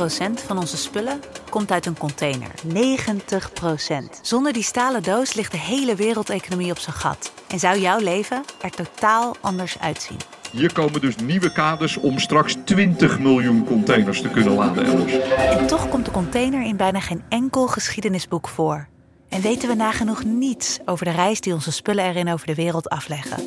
procent 0.00 0.40
van 0.40 0.58
onze 0.58 0.76
spullen 0.76 1.20
komt 1.50 1.70
uit 1.70 1.86
een 1.86 1.98
container. 1.98 2.50
90% 2.66 4.20
Zonder 4.22 4.52
die 4.52 4.62
stalen 4.62 5.02
doos 5.02 5.34
ligt 5.34 5.52
de 5.52 5.58
hele 5.58 5.94
wereldeconomie 5.94 6.70
op 6.70 6.78
zijn 6.78 6.96
gat. 6.96 7.32
En 7.48 7.58
zou 7.58 7.78
jouw 7.78 7.98
leven 7.98 8.44
er 8.60 8.70
totaal 8.70 9.36
anders 9.40 9.78
uitzien. 9.78 10.39
Hier 10.52 10.72
komen 10.72 11.00
dus 11.00 11.16
nieuwe 11.16 11.52
kaders 11.52 11.96
om 11.96 12.18
straks 12.18 12.56
20 12.64 13.18
miljoen 13.18 13.64
containers 13.64 14.20
te 14.20 14.28
kunnen 14.28 14.54
laden 14.54 14.84
elders. 14.84 15.18
En 15.18 15.66
toch 15.66 15.88
komt 15.88 16.04
de 16.04 16.10
container 16.10 16.64
in 16.64 16.76
bijna 16.76 17.00
geen 17.00 17.22
enkel 17.28 17.66
geschiedenisboek 17.66 18.48
voor. 18.48 18.88
En 19.28 19.40
weten 19.40 19.68
we 19.68 19.74
nagenoeg 19.74 20.24
niets 20.24 20.78
over 20.84 21.04
de 21.04 21.10
reis 21.10 21.40
die 21.40 21.52
onze 21.52 21.72
spullen 21.72 22.04
erin 22.04 22.32
over 22.32 22.46
de 22.46 22.54
wereld 22.54 22.88
afleggen. 22.88 23.46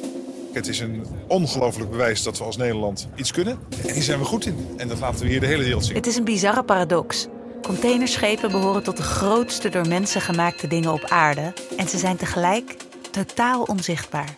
Het 0.53 0.67
is 0.67 0.79
een 0.79 1.05
ongelooflijk 1.27 1.91
bewijs 1.91 2.23
dat 2.23 2.37
we 2.37 2.43
als 2.43 2.57
Nederland 2.57 3.07
iets 3.15 3.31
kunnen. 3.31 3.59
En 3.87 3.93
hier 3.93 4.03
zijn 4.03 4.19
we 4.19 4.25
goed 4.25 4.45
in. 4.45 4.67
En 4.77 4.87
dat 4.87 4.99
laten 4.99 5.25
we 5.25 5.31
hier 5.31 5.39
de 5.39 5.45
hele 5.45 5.63
wereld 5.63 5.85
zien. 5.85 5.95
Het 5.95 6.07
is 6.07 6.17
een 6.17 6.23
bizarre 6.23 6.63
paradox. 6.63 7.27
Containerschepen 7.61 8.51
behoren 8.51 8.83
tot 8.83 8.97
de 8.97 9.03
grootste 9.03 9.69
door 9.69 9.87
mensen 9.87 10.21
gemaakte 10.21 10.67
dingen 10.67 10.93
op 10.93 11.03
aarde. 11.03 11.53
En 11.77 11.87
ze 11.87 11.97
zijn 11.97 12.17
tegelijk 12.17 12.75
totaal 13.11 13.63
onzichtbaar. 13.63 14.35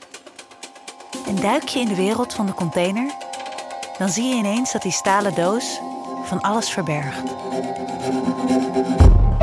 En 1.27 1.35
duik 1.35 1.67
je 1.67 1.79
in 1.79 1.88
de 1.88 1.95
wereld 1.95 2.33
van 2.33 2.45
de 2.45 2.53
container, 2.53 3.13
dan 3.97 4.09
zie 4.09 4.25
je 4.25 4.35
ineens 4.35 4.71
dat 4.71 4.81
die 4.81 4.91
stalen 4.91 5.35
doos 5.35 5.79
van 6.23 6.41
alles 6.41 6.69
verbergt. 6.69 7.23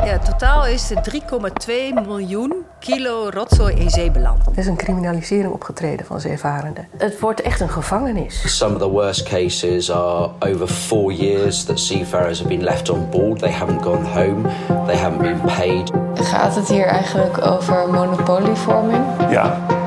Ja, 0.04 0.18
totaal 0.18 0.66
is 0.66 0.90
er 0.90 1.02
3,2 1.10 2.06
miljoen 2.06 2.52
kilo 2.78 3.28
rotzooi 3.30 3.74
in 3.74 3.90
zee 3.90 4.10
beland. 4.10 4.46
Er 4.46 4.58
is 4.58 4.66
een 4.66 4.76
criminalisering 4.76 5.52
opgetreden 5.52 6.06
van 6.06 6.20
zeevarenden. 6.20 6.88
Het 6.96 7.20
wordt 7.20 7.40
echt 7.40 7.60
een 7.60 7.70
gevangenis. 7.70 8.56
Some 8.56 8.74
of 8.74 8.80
the 8.80 8.88
worst 8.88 9.22
cases 9.22 9.90
are 9.90 10.30
over 10.38 10.68
four 10.68 11.12
years 11.12 11.64
that 11.64 11.78
seafarers 11.78 12.38
have 12.38 12.48
been 12.48 12.64
left 12.64 12.90
on 12.90 13.08
board. 13.10 13.38
They 13.38 13.52
haven't 13.52 13.82
gone 13.82 14.06
home. 14.06 14.42
They 14.86 14.96
haven't 14.96 15.20
been 15.20 15.40
paid. 15.40 15.90
Gaat 16.14 16.54
het 16.54 16.68
hier 16.68 16.86
eigenlijk 16.86 17.46
over 17.46 17.88
monopolievorming? 17.88 19.04
Ja. 19.30 19.80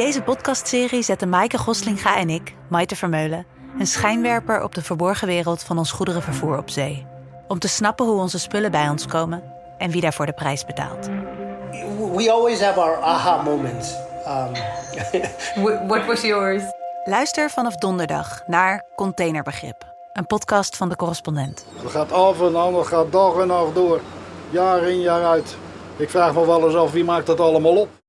In 0.00 0.06
deze 0.06 0.22
podcastserie 0.22 1.02
zetten 1.02 1.28
Maaike 1.28 1.58
Goslinga 1.58 2.16
en 2.16 2.30
ik, 2.30 2.54
Maite 2.68 2.96
Vermeulen, 2.96 3.46
een 3.78 3.86
schijnwerper 3.86 4.62
op 4.62 4.74
de 4.74 4.82
verborgen 4.82 5.26
wereld 5.26 5.62
van 5.62 5.78
ons 5.78 5.90
goederenvervoer 5.90 6.58
op 6.58 6.70
zee. 6.70 7.06
Om 7.48 7.58
te 7.58 7.68
snappen 7.68 8.06
hoe 8.06 8.20
onze 8.20 8.38
spullen 8.38 8.70
bij 8.70 8.88
ons 8.88 9.06
komen 9.06 9.42
en 9.78 9.90
wie 9.90 10.00
daarvoor 10.00 10.26
de 10.26 10.32
prijs 10.32 10.64
betaalt. 10.64 11.06
we 12.16 12.30
always 12.32 12.60
have 12.60 12.80
our 12.80 12.96
aha 13.00 13.42
moments. 13.42 13.94
Um, 14.26 14.52
What 15.88 16.06
was 16.06 16.20
yours? 16.20 16.62
Luister 17.04 17.50
vanaf 17.50 17.74
donderdag 17.74 18.42
naar 18.46 18.84
Containerbegrip, 18.96 19.86
een 20.12 20.26
podcast 20.26 20.76
van 20.76 20.88
de 20.88 20.96
correspondent. 20.96 21.66
Het 21.82 21.90
gaat 21.90 22.12
af 22.12 22.40
en 22.40 22.56
aan, 22.56 22.74
het 22.74 22.86
gaat 22.86 23.12
dag 23.12 23.38
en 23.38 23.46
nacht 23.46 23.74
door. 23.74 24.00
Jaar 24.50 24.82
in, 24.82 25.00
jaar 25.00 25.24
uit. 25.24 25.56
Ik 25.96 26.10
vraag 26.10 26.34
me 26.34 26.46
wel 26.46 26.66
eens 26.66 26.74
af 26.74 26.92
wie 26.92 27.04
maakt 27.04 27.26
dat 27.26 27.40
allemaal 27.40 27.76
op. 27.76 27.99